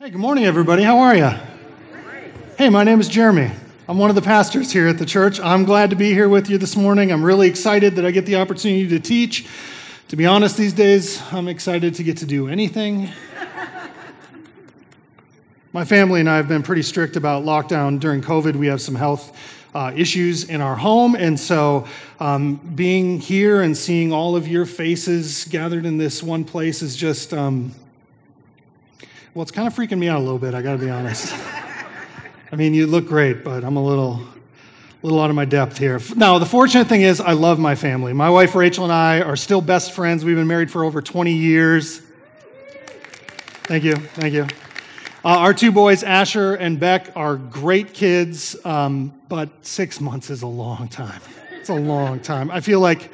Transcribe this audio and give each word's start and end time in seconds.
Hey, 0.00 0.10
good 0.10 0.20
morning, 0.20 0.44
everybody. 0.44 0.84
How 0.84 1.00
are 1.00 1.16
you? 1.16 1.28
Hey, 2.56 2.68
my 2.68 2.84
name 2.84 3.00
is 3.00 3.08
Jeremy. 3.08 3.50
I'm 3.88 3.98
one 3.98 4.10
of 4.10 4.14
the 4.14 4.22
pastors 4.22 4.70
here 4.70 4.86
at 4.86 4.96
the 4.96 5.04
church. 5.04 5.40
I'm 5.40 5.64
glad 5.64 5.90
to 5.90 5.96
be 5.96 6.12
here 6.12 6.28
with 6.28 6.48
you 6.48 6.56
this 6.56 6.76
morning. 6.76 7.10
I'm 7.10 7.24
really 7.24 7.48
excited 7.48 7.96
that 7.96 8.06
I 8.06 8.12
get 8.12 8.24
the 8.24 8.36
opportunity 8.36 8.86
to 8.90 9.00
teach. 9.00 9.48
To 10.06 10.14
be 10.14 10.24
honest, 10.24 10.56
these 10.56 10.72
days, 10.72 11.20
I'm 11.32 11.48
excited 11.48 11.96
to 11.96 12.04
get 12.04 12.18
to 12.18 12.26
do 12.26 12.46
anything. 12.46 13.08
My 15.72 15.84
family 15.84 16.20
and 16.20 16.30
I 16.30 16.36
have 16.36 16.46
been 16.46 16.62
pretty 16.62 16.82
strict 16.82 17.16
about 17.16 17.42
lockdown 17.42 17.98
during 17.98 18.22
COVID. 18.22 18.54
We 18.54 18.68
have 18.68 18.80
some 18.80 18.94
health 18.94 19.36
uh, 19.74 19.92
issues 19.96 20.44
in 20.44 20.60
our 20.60 20.76
home. 20.76 21.16
And 21.16 21.38
so, 21.40 21.88
um, 22.20 22.54
being 22.76 23.18
here 23.18 23.62
and 23.62 23.76
seeing 23.76 24.12
all 24.12 24.36
of 24.36 24.46
your 24.46 24.64
faces 24.64 25.44
gathered 25.46 25.86
in 25.86 25.98
this 25.98 26.22
one 26.22 26.44
place 26.44 26.82
is 26.82 26.94
just, 26.94 27.34
um, 27.34 27.74
well, 29.38 29.44
it's 29.44 29.52
kind 29.52 29.68
of 29.68 29.74
freaking 29.76 30.00
me 30.00 30.08
out 30.08 30.18
a 30.18 30.24
little 30.24 30.40
bit, 30.40 30.52
I 30.52 30.62
got 30.62 30.72
to 30.72 30.78
be 30.78 30.90
honest. 30.90 31.32
I 32.50 32.56
mean, 32.56 32.74
you 32.74 32.88
look 32.88 33.06
great, 33.06 33.44
but 33.44 33.62
I'm 33.62 33.76
a 33.76 33.84
little, 33.84 34.20
little 35.00 35.20
out 35.20 35.30
of 35.30 35.36
my 35.36 35.44
depth 35.44 35.78
here. 35.78 36.00
Now, 36.16 36.40
the 36.40 36.44
fortunate 36.44 36.88
thing 36.88 37.02
is, 37.02 37.20
I 37.20 37.34
love 37.34 37.60
my 37.60 37.76
family. 37.76 38.12
My 38.12 38.30
wife 38.30 38.56
Rachel 38.56 38.82
and 38.82 38.92
I 38.92 39.20
are 39.20 39.36
still 39.36 39.60
best 39.60 39.92
friends. 39.92 40.24
We've 40.24 40.34
been 40.34 40.48
married 40.48 40.72
for 40.72 40.82
over 40.82 41.00
20 41.00 41.32
years. 41.32 42.02
Thank 43.68 43.84
you, 43.84 43.94
thank 43.94 44.34
you. 44.34 44.42
Uh, 45.24 45.38
our 45.38 45.54
two 45.54 45.70
boys, 45.70 46.02
Asher 46.02 46.56
and 46.56 46.80
Beck, 46.80 47.12
are 47.14 47.36
great 47.36 47.94
kids, 47.94 48.56
um, 48.64 49.12
but 49.28 49.50
six 49.64 50.00
months 50.00 50.30
is 50.30 50.42
a 50.42 50.48
long 50.48 50.88
time. 50.88 51.20
It's 51.60 51.68
a 51.68 51.74
long 51.74 52.18
time. 52.18 52.50
I 52.50 52.60
feel 52.60 52.80
like 52.80 53.12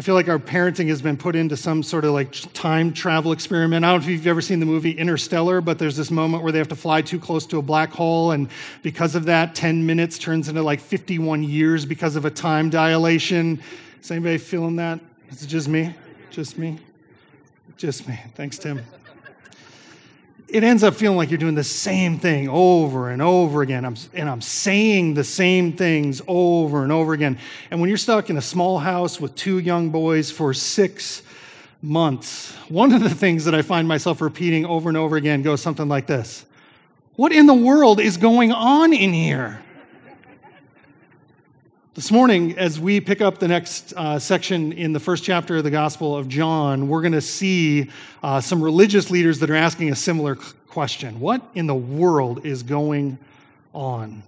I 0.00 0.02
feel 0.02 0.14
like 0.14 0.30
our 0.30 0.38
parenting 0.38 0.88
has 0.88 1.02
been 1.02 1.18
put 1.18 1.36
into 1.36 1.58
some 1.58 1.82
sort 1.82 2.06
of 2.06 2.14
like 2.14 2.32
time 2.54 2.94
travel 2.94 3.32
experiment. 3.32 3.84
I 3.84 3.90
don't 3.90 4.00
know 4.00 4.06
if 4.06 4.10
you've 4.10 4.26
ever 4.26 4.40
seen 4.40 4.58
the 4.58 4.64
movie 4.64 4.92
Interstellar, 4.92 5.60
but 5.60 5.78
there's 5.78 5.94
this 5.94 6.10
moment 6.10 6.42
where 6.42 6.50
they 6.50 6.56
have 6.56 6.68
to 6.68 6.74
fly 6.74 7.02
too 7.02 7.20
close 7.20 7.44
to 7.48 7.58
a 7.58 7.62
black 7.62 7.92
hole, 7.92 8.30
and 8.30 8.48
because 8.82 9.14
of 9.14 9.26
that, 9.26 9.54
10 9.54 9.84
minutes 9.84 10.16
turns 10.18 10.48
into 10.48 10.62
like 10.62 10.80
51 10.80 11.42
years 11.42 11.84
because 11.84 12.16
of 12.16 12.24
a 12.24 12.30
time 12.30 12.70
dilation. 12.70 13.60
Is 14.00 14.10
anybody 14.10 14.38
feeling 14.38 14.76
that? 14.76 15.00
Is 15.28 15.42
it 15.42 15.48
just 15.48 15.68
me? 15.68 15.94
Just 16.30 16.56
me? 16.56 16.78
Just 17.76 18.08
me. 18.08 18.18
Thanks, 18.34 18.56
Tim 18.56 18.80
it 20.52 20.64
ends 20.64 20.82
up 20.82 20.94
feeling 20.94 21.16
like 21.16 21.30
you're 21.30 21.38
doing 21.38 21.54
the 21.54 21.64
same 21.64 22.18
thing 22.18 22.48
over 22.48 23.10
and 23.10 23.22
over 23.22 23.62
again. 23.62 23.84
I'm, 23.84 23.96
and 24.12 24.28
I'm 24.28 24.40
saying 24.40 25.14
the 25.14 25.24
same 25.24 25.72
things 25.72 26.20
over 26.26 26.82
and 26.82 26.92
over 26.92 27.12
again. 27.12 27.38
And 27.70 27.80
when 27.80 27.88
you're 27.88 27.98
stuck 27.98 28.30
in 28.30 28.36
a 28.36 28.42
small 28.42 28.78
house 28.78 29.20
with 29.20 29.34
two 29.34 29.58
young 29.58 29.90
boys 29.90 30.30
for 30.30 30.52
six 30.52 31.22
months, 31.82 32.54
one 32.68 32.92
of 32.92 33.02
the 33.02 33.14
things 33.14 33.44
that 33.44 33.54
I 33.54 33.62
find 33.62 33.86
myself 33.86 34.20
repeating 34.20 34.66
over 34.66 34.88
and 34.88 34.98
over 34.98 35.16
again 35.16 35.42
goes 35.42 35.62
something 35.62 35.88
like 35.88 36.06
this 36.06 36.44
What 37.16 37.32
in 37.32 37.46
the 37.46 37.54
world 37.54 38.00
is 38.00 38.16
going 38.16 38.52
on 38.52 38.92
in 38.92 39.12
here? 39.12 39.62
This 41.92 42.12
morning, 42.12 42.56
as 42.56 42.78
we 42.78 43.00
pick 43.00 43.20
up 43.20 43.38
the 43.38 43.48
next 43.48 43.92
uh, 43.96 44.16
section 44.20 44.70
in 44.72 44.92
the 44.92 45.00
first 45.00 45.24
chapter 45.24 45.56
of 45.56 45.64
the 45.64 45.72
Gospel 45.72 46.16
of 46.16 46.28
John, 46.28 46.86
we're 46.86 47.00
going 47.00 47.14
to 47.14 47.20
see 47.20 47.90
uh, 48.22 48.40
some 48.40 48.62
religious 48.62 49.10
leaders 49.10 49.40
that 49.40 49.50
are 49.50 49.56
asking 49.56 49.90
a 49.90 49.96
similar 49.96 50.36
question 50.68 51.18
What 51.18 51.42
in 51.56 51.66
the 51.66 51.74
world 51.74 52.46
is 52.46 52.62
going 52.62 53.18
on? 53.74 54.22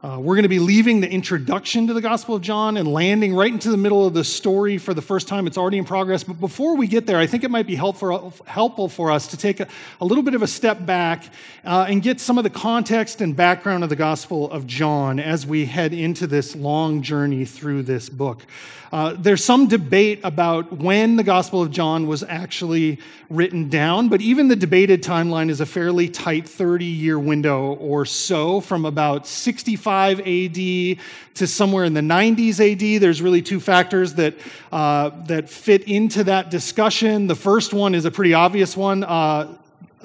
Uh, 0.00 0.16
we're 0.16 0.36
going 0.36 0.44
to 0.44 0.48
be 0.48 0.60
leaving 0.60 1.00
the 1.00 1.10
introduction 1.10 1.88
to 1.88 1.92
the 1.92 2.00
Gospel 2.00 2.36
of 2.36 2.40
John 2.40 2.76
and 2.76 2.86
landing 2.86 3.34
right 3.34 3.52
into 3.52 3.68
the 3.68 3.76
middle 3.76 4.06
of 4.06 4.14
the 4.14 4.22
story 4.22 4.78
for 4.78 4.94
the 4.94 5.02
first 5.02 5.26
time. 5.26 5.48
It's 5.48 5.58
already 5.58 5.76
in 5.76 5.84
progress. 5.84 6.22
But 6.22 6.38
before 6.38 6.76
we 6.76 6.86
get 6.86 7.04
there, 7.04 7.18
I 7.18 7.26
think 7.26 7.42
it 7.42 7.50
might 7.50 7.66
be 7.66 7.74
helpful, 7.74 8.32
helpful 8.46 8.88
for 8.88 9.10
us 9.10 9.26
to 9.26 9.36
take 9.36 9.58
a, 9.58 9.66
a 10.00 10.04
little 10.04 10.22
bit 10.22 10.36
of 10.36 10.42
a 10.42 10.46
step 10.46 10.86
back 10.86 11.24
uh, 11.64 11.86
and 11.88 12.00
get 12.00 12.20
some 12.20 12.38
of 12.38 12.44
the 12.44 12.50
context 12.50 13.20
and 13.20 13.34
background 13.34 13.82
of 13.82 13.90
the 13.90 13.96
Gospel 13.96 14.48
of 14.52 14.68
John 14.68 15.18
as 15.18 15.44
we 15.44 15.66
head 15.66 15.92
into 15.92 16.28
this 16.28 16.54
long 16.54 17.02
journey 17.02 17.44
through 17.44 17.82
this 17.82 18.08
book. 18.08 18.46
Uh, 18.90 19.14
there's 19.18 19.44
some 19.44 19.66
debate 19.66 20.20
about 20.24 20.72
when 20.72 21.16
the 21.16 21.22
Gospel 21.22 21.60
of 21.60 21.70
John 21.70 22.06
was 22.06 22.22
actually 22.22 23.00
written 23.28 23.68
down, 23.68 24.08
but 24.08 24.22
even 24.22 24.48
the 24.48 24.56
debated 24.56 25.02
timeline 25.02 25.50
is 25.50 25.60
a 25.60 25.66
fairly 25.66 26.08
tight 26.08 26.48
30 26.48 26.86
year 26.86 27.18
window 27.18 27.74
or 27.74 28.06
so 28.06 28.62
from 28.62 28.86
about 28.86 29.26
65 29.26 29.87
AD 29.88 30.98
to 31.34 31.46
somewhere 31.46 31.84
in 31.84 31.94
the 31.94 32.00
90s 32.00 32.60
AD. 32.60 33.00
There's 33.00 33.22
really 33.22 33.42
two 33.42 33.60
factors 33.60 34.14
that, 34.14 34.34
uh, 34.72 35.10
that 35.26 35.48
fit 35.48 35.84
into 35.84 36.24
that 36.24 36.50
discussion. 36.50 37.26
The 37.26 37.34
first 37.34 37.72
one 37.72 37.94
is 37.94 38.04
a 38.04 38.10
pretty 38.10 38.34
obvious 38.34 38.76
one. 38.76 39.04
Uh, 39.04 39.56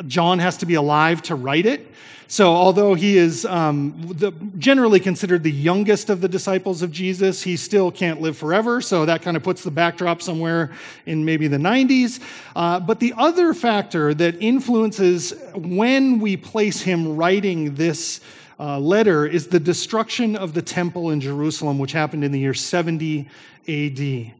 John 0.07 0.39
has 0.39 0.57
to 0.57 0.65
be 0.65 0.75
alive 0.75 1.21
to 1.23 1.35
write 1.35 1.65
it. 1.65 1.93
So, 2.33 2.51
although 2.51 2.95
he 2.95 3.17
is 3.17 3.45
um, 3.45 3.93
the, 4.09 4.31
generally 4.57 4.99
considered 4.99 5.43
the 5.43 5.51
youngest 5.51 6.09
of 6.09 6.19
the 6.19 6.27
disciples 6.27 6.81
of 6.81 6.91
Jesus, 6.91 7.43
he 7.43 7.55
still 7.55 7.91
can't 7.91 8.21
live 8.21 8.35
forever. 8.35 8.81
So, 8.81 9.05
that 9.05 9.21
kind 9.21 9.37
of 9.37 9.43
puts 9.43 9.63
the 9.63 9.69
backdrop 9.69 10.19
somewhere 10.19 10.71
in 11.05 11.25
maybe 11.25 11.47
the 11.47 11.57
90s. 11.57 12.19
Uh, 12.55 12.79
but 12.79 12.99
the 12.99 13.13
other 13.17 13.53
factor 13.53 14.15
that 14.15 14.41
influences 14.41 15.33
when 15.53 16.19
we 16.19 16.35
place 16.35 16.81
him 16.81 17.15
writing 17.15 17.75
this 17.75 18.19
uh, 18.63 18.79
letter 18.79 19.25
is 19.25 19.47
the 19.47 19.59
destruction 19.59 20.37
of 20.37 20.53
the 20.53 20.61
temple 20.61 21.09
in 21.09 21.19
Jerusalem, 21.19 21.79
which 21.79 21.91
happened 21.91 22.23
in 22.23 22.31
the 22.31 22.39
year 22.39 22.53
70 22.53 23.27
AD. 23.67 24.33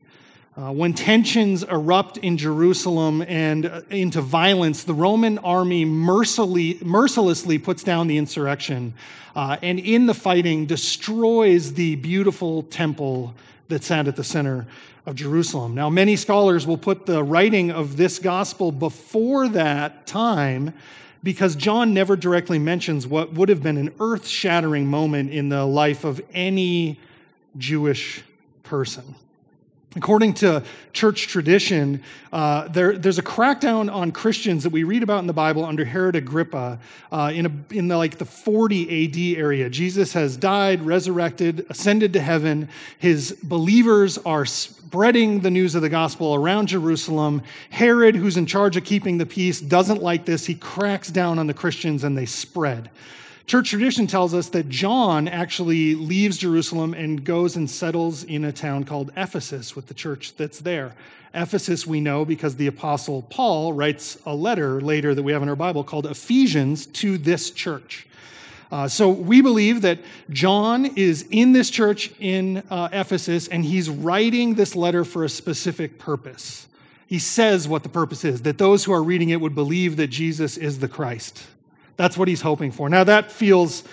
Uh, 0.55 0.71
when 0.71 0.93
tensions 0.93 1.63
erupt 1.63 2.19
in 2.19 2.37
Jerusalem 2.37 3.21
and 3.23 3.65
uh, 3.65 3.81
into 3.89 4.21
violence, 4.21 4.85
the 4.85 4.93
Roman 4.93 5.39
army 5.39 5.83
mercilessly, 5.83 6.79
mercilessly 6.81 7.57
puts 7.57 7.83
down 7.83 8.07
the 8.07 8.17
insurrection 8.17 8.93
uh, 9.35 9.57
and 9.61 9.77
in 9.77 10.05
the 10.05 10.13
fighting 10.13 10.67
destroys 10.67 11.73
the 11.73 11.95
beautiful 11.95 12.63
temple 12.63 13.33
that 13.67 13.83
sat 13.83 14.07
at 14.07 14.15
the 14.15 14.23
center 14.23 14.65
of 15.05 15.15
Jerusalem. 15.15 15.75
Now, 15.75 15.89
many 15.89 16.15
scholars 16.15 16.65
will 16.65 16.77
put 16.77 17.05
the 17.05 17.21
writing 17.21 17.71
of 17.71 17.97
this 17.97 18.19
gospel 18.19 18.71
before 18.71 19.49
that 19.49 20.07
time 20.07 20.73
because 21.23 21.55
John 21.55 21.93
never 21.93 22.15
directly 22.15 22.59
mentions 22.59 23.07
what 23.07 23.33
would 23.33 23.49
have 23.49 23.63
been 23.63 23.77
an 23.77 23.93
earth 23.99 24.27
shattering 24.27 24.85
moment 24.85 25.31
in 25.31 25.49
the 25.49 25.65
life 25.65 26.03
of 26.03 26.21
any 26.33 26.99
Jewish 27.57 28.23
person. 28.63 29.15
According 29.95 30.33
to 30.35 30.63
church 30.91 31.27
tradition, 31.27 32.01
uh, 32.31 32.67
there, 32.69 32.97
there's 32.97 33.19
a 33.19 33.23
crackdown 33.23 33.93
on 33.93 34.11
Christians 34.11 34.63
that 34.63 34.71
we 34.71 34.83
read 34.83 35.03
about 35.03 35.19
in 35.19 35.27
the 35.27 35.33
Bible 35.33 35.63
under 35.63 35.85
Herod 35.85 36.15
Agrippa 36.15 36.79
uh, 37.11 37.31
in, 37.33 37.45
a, 37.45 37.51
in 37.75 37.89
the, 37.89 37.97
like 37.97 38.17
the 38.17 38.25
40 38.25 39.35
AD 39.35 39.39
area. 39.39 39.69
Jesus 39.69 40.11
has 40.13 40.35
died, 40.35 40.81
resurrected, 40.81 41.67
ascended 41.69 42.13
to 42.13 42.19
heaven. 42.19 42.69
His 42.97 43.37
believers 43.43 44.17
are 44.19 44.45
spreading 44.45 45.41
the 45.41 45.51
news 45.51 45.75
of 45.75 45.83
the 45.83 45.89
gospel 45.89 46.33
around 46.33 46.67
Jerusalem. 46.67 47.43
Herod, 47.69 48.15
who's 48.15 48.37
in 48.37 48.47
charge 48.47 48.75
of 48.75 48.83
keeping 48.83 49.19
the 49.19 49.27
peace, 49.27 49.61
doesn't 49.61 50.01
like 50.01 50.25
this. 50.25 50.43
He 50.43 50.55
cracks 50.55 51.11
down 51.11 51.37
on 51.37 51.45
the 51.45 51.53
Christians 51.53 52.03
and 52.03 52.17
they 52.17 52.25
spread. 52.25 52.89
Church 53.45 53.69
tradition 53.69 54.07
tells 54.07 54.33
us 54.33 54.49
that 54.49 54.69
John 54.69 55.27
actually 55.27 55.95
leaves 55.95 56.37
Jerusalem 56.37 56.93
and 56.93 57.23
goes 57.23 57.57
and 57.57 57.69
settles 57.69 58.23
in 58.23 58.45
a 58.45 58.53
town 58.53 58.85
called 58.85 59.11
Ephesus 59.17 59.75
with 59.75 59.87
the 59.87 59.93
church 59.93 60.35
that's 60.37 60.59
there. 60.59 60.95
Ephesus, 61.33 61.85
we 61.85 61.99
know 61.99 62.23
because 62.23 62.55
the 62.55 62.67
Apostle 62.67 63.23
Paul 63.23 63.73
writes 63.73 64.17
a 64.25 64.33
letter 64.33 64.79
later 64.79 65.13
that 65.13 65.23
we 65.23 65.33
have 65.33 65.43
in 65.43 65.49
our 65.49 65.57
Bible 65.57 65.83
called 65.83 66.05
Ephesians 66.05 66.85
to 66.87 67.17
this 67.17 67.51
church. 67.51 68.07
Uh, 68.71 68.87
so 68.87 69.09
we 69.09 69.41
believe 69.41 69.81
that 69.81 69.99
John 70.29 70.85
is 70.95 71.27
in 71.29 71.51
this 71.51 71.69
church 71.69 72.11
in 72.19 72.63
uh, 72.69 72.89
Ephesus 72.91 73.47
and 73.49 73.65
he's 73.65 73.89
writing 73.89 74.55
this 74.55 74.75
letter 74.75 75.03
for 75.03 75.25
a 75.25 75.29
specific 75.29 75.99
purpose. 75.99 76.67
He 77.07 77.19
says 77.19 77.67
what 77.67 77.83
the 77.83 77.89
purpose 77.89 78.23
is 78.23 78.43
that 78.43 78.57
those 78.57 78.83
who 78.83 78.93
are 78.93 79.03
reading 79.03 79.29
it 79.29 79.41
would 79.41 79.53
believe 79.53 79.97
that 79.97 80.07
Jesus 80.07 80.57
is 80.57 80.79
the 80.79 80.87
Christ. 80.87 81.45
That's 81.97 82.17
what 82.17 82.27
he's 82.27 82.41
hoping 82.41 82.71
for. 82.71 82.89
Now, 82.89 83.03
that 83.03 83.31
feels 83.31 83.83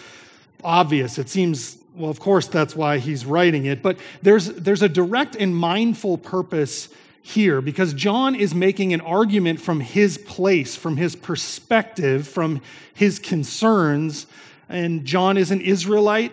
obvious. 0.64 1.18
It 1.18 1.28
seems, 1.28 1.78
well, 1.94 2.10
of 2.10 2.20
course, 2.20 2.46
that's 2.46 2.74
why 2.74 2.98
he's 2.98 3.26
writing 3.26 3.66
it. 3.66 3.82
But 3.82 3.98
there's, 4.22 4.46
there's 4.48 4.82
a 4.82 4.88
direct 4.88 5.36
and 5.36 5.54
mindful 5.54 6.18
purpose 6.18 6.88
here 7.22 7.60
because 7.60 7.92
John 7.94 8.34
is 8.34 8.54
making 8.54 8.92
an 8.92 9.00
argument 9.02 9.60
from 9.60 9.80
his 9.80 10.18
place, 10.18 10.74
from 10.76 10.96
his 10.96 11.14
perspective, 11.14 12.26
from 12.26 12.62
his 12.94 13.18
concerns. 13.18 14.26
And 14.68 15.04
John 15.04 15.36
is 15.36 15.50
an 15.50 15.60
Israelite. 15.60 16.32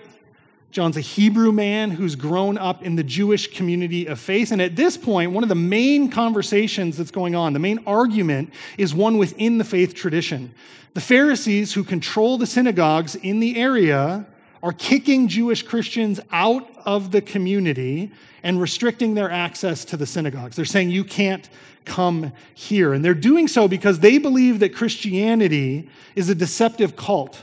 John's 0.71 0.97
a 0.97 1.01
Hebrew 1.01 1.51
man 1.51 1.91
who's 1.91 2.15
grown 2.15 2.57
up 2.57 2.83
in 2.83 2.95
the 2.95 3.03
Jewish 3.03 3.53
community 3.53 4.05
of 4.05 4.19
faith. 4.19 4.51
And 4.51 4.61
at 4.61 4.75
this 4.75 4.97
point, 4.97 5.31
one 5.31 5.43
of 5.43 5.49
the 5.49 5.55
main 5.55 6.09
conversations 6.09 6.97
that's 6.97 7.11
going 7.11 7.35
on, 7.35 7.53
the 7.53 7.59
main 7.59 7.79
argument, 7.87 8.53
is 8.77 8.93
one 8.93 9.17
within 9.17 9.57
the 9.57 9.63
faith 9.63 9.95
tradition. 9.95 10.53
The 10.93 11.01
Pharisees, 11.01 11.73
who 11.73 11.83
control 11.83 12.37
the 12.37 12.45
synagogues 12.45 13.15
in 13.15 13.39
the 13.39 13.57
area, 13.57 14.25
are 14.61 14.73
kicking 14.73 15.27
Jewish 15.27 15.63
Christians 15.63 16.19
out 16.31 16.69
of 16.85 17.11
the 17.11 17.21
community 17.21 18.11
and 18.43 18.59
restricting 18.59 19.13
their 19.13 19.31
access 19.31 19.85
to 19.85 19.97
the 19.97 20.05
synagogues. 20.05 20.55
They're 20.55 20.65
saying 20.65 20.89
you 20.89 21.03
can't 21.03 21.49
come 21.85 22.33
here. 22.53 22.93
And 22.93 23.03
they're 23.03 23.13
doing 23.13 23.47
so 23.47 23.67
because 23.67 23.99
they 23.99 24.17
believe 24.17 24.59
that 24.59 24.75
Christianity 24.75 25.89
is 26.15 26.29
a 26.29 26.35
deceptive 26.35 26.95
cult 26.95 27.41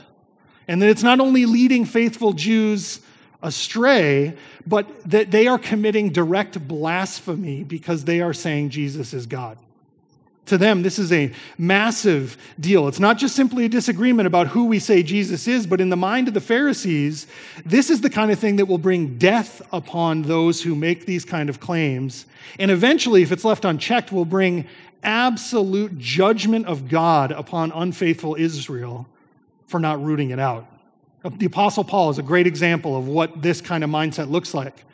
and 0.67 0.81
that 0.81 0.89
it's 0.89 1.03
not 1.03 1.19
only 1.19 1.45
leading 1.45 1.85
faithful 1.85 2.33
Jews 2.33 3.01
astray, 3.45 4.35
but 4.65 4.89
that 5.09 5.31
they 5.31 5.47
are 5.47 5.59
committing 5.59 6.11
direct 6.11 6.67
blasphemy 6.67 7.63
because 7.63 8.03
they 8.03 8.19
are 8.19 8.33
saying 8.33 8.71
Jesus 8.71 9.13
is 9.13 9.27
God. 9.27 9.57
To 10.47 10.57
them, 10.57 10.83
this 10.83 10.99
is 10.99 11.11
a 11.11 11.31
massive 11.57 12.37
deal. 12.59 12.87
It's 12.87 12.99
not 12.99 13.17
just 13.17 13.35
simply 13.35 13.65
a 13.65 13.69
disagreement 13.69 14.27
about 14.27 14.47
who 14.47 14.65
we 14.65 14.77
say 14.77 15.01
Jesus 15.01 15.47
is, 15.47 15.65
but 15.65 15.81
in 15.81 15.89
the 15.89 15.95
mind 15.95 16.27
of 16.27 16.35
the 16.35 16.41
Pharisees, 16.41 17.25
this 17.65 17.89
is 17.89 18.01
the 18.01 18.11
kind 18.11 18.31
of 18.31 18.37
thing 18.37 18.57
that 18.57 18.67
will 18.67 18.77
bring 18.77 19.17
death 19.17 19.61
upon 19.71 20.21
those 20.21 20.61
who 20.61 20.75
make 20.75 21.05
these 21.05 21.25
kind 21.25 21.49
of 21.49 21.59
claims. 21.59 22.25
And 22.59 22.69
eventually, 22.69 23.23
if 23.23 23.31
it's 23.31 23.45
left 23.45 23.65
unchecked, 23.65 24.11
will 24.11 24.25
bring 24.25 24.67
absolute 25.01 25.97
judgment 25.97 26.67
of 26.67 26.89
God 26.89 27.31
upon 27.31 27.71
unfaithful 27.71 28.35
Israel 28.35 29.07
for 29.67 29.79
not 29.79 30.03
rooting 30.03 30.29
it 30.29 30.39
out. 30.39 30.67
The 31.29 31.45
Apostle 31.45 31.83
Paul 31.83 32.09
is 32.11 32.19
a 32.19 32.23
great 32.23 32.47
example 32.47 32.95
of 32.95 33.07
what 33.07 33.41
this 33.41 33.61
kind 33.61 33.83
of 33.83 33.89
mindset 33.89 34.29
looks 34.29 34.53
like 34.53 34.85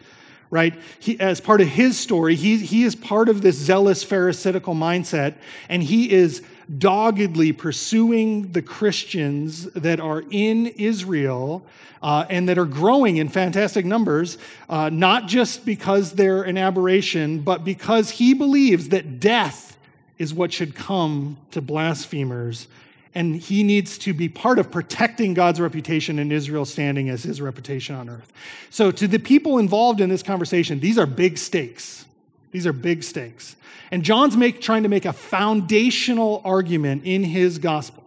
right? 0.51 0.73
He, 0.99 1.17
as 1.19 1.39
part 1.39 1.61
of 1.61 1.67
his 1.69 1.97
story, 1.97 2.35
he, 2.35 2.57
he 2.57 2.83
is 2.83 2.93
part 2.93 3.29
of 3.29 3.41
this 3.41 3.55
zealous 3.55 4.03
Pharisaical 4.03 4.75
mindset, 4.75 5.35
and 5.69 5.81
he 5.81 6.11
is 6.11 6.43
doggedly 6.77 7.53
pursuing 7.53 8.51
the 8.51 8.61
Christians 8.61 9.65
that 9.71 9.99
are 9.99 10.23
in 10.29 10.67
Israel 10.67 11.65
uh, 12.03 12.25
and 12.29 12.49
that 12.49 12.57
are 12.57 12.65
growing 12.65 13.17
in 13.17 13.29
fantastic 13.29 13.85
numbers, 13.85 14.37
uh, 14.69 14.89
not 14.89 15.27
just 15.27 15.65
because 15.65 16.13
they're 16.13 16.43
an 16.43 16.57
aberration, 16.57 17.39
but 17.39 17.63
because 17.63 18.09
he 18.09 18.33
believes 18.33 18.89
that 18.89 19.19
death 19.19 19.77
is 20.17 20.33
what 20.33 20.51
should 20.51 20.75
come 20.75 21.37
to 21.51 21.61
blasphemers 21.61 22.67
and 23.13 23.35
he 23.35 23.63
needs 23.63 23.97
to 23.99 24.13
be 24.13 24.29
part 24.29 24.57
of 24.57 24.71
protecting 24.71 25.33
God's 25.33 25.59
reputation 25.59 26.19
and 26.19 26.31
Israel's 26.31 26.71
standing 26.71 27.09
as 27.09 27.23
his 27.23 27.41
reputation 27.41 27.95
on 27.95 28.09
earth. 28.09 28.31
So, 28.69 28.91
to 28.91 29.07
the 29.07 29.19
people 29.19 29.57
involved 29.57 29.99
in 29.99 30.09
this 30.09 30.23
conversation, 30.23 30.79
these 30.79 30.97
are 30.97 31.05
big 31.05 31.37
stakes. 31.37 32.05
These 32.51 32.65
are 32.65 32.73
big 32.73 33.03
stakes. 33.03 33.55
And 33.91 34.03
John's 34.03 34.37
make, 34.37 34.61
trying 34.61 34.83
to 34.83 34.89
make 34.89 35.05
a 35.05 35.13
foundational 35.13 36.41
argument 36.45 37.03
in 37.05 37.23
his 37.23 37.57
gospel. 37.57 38.01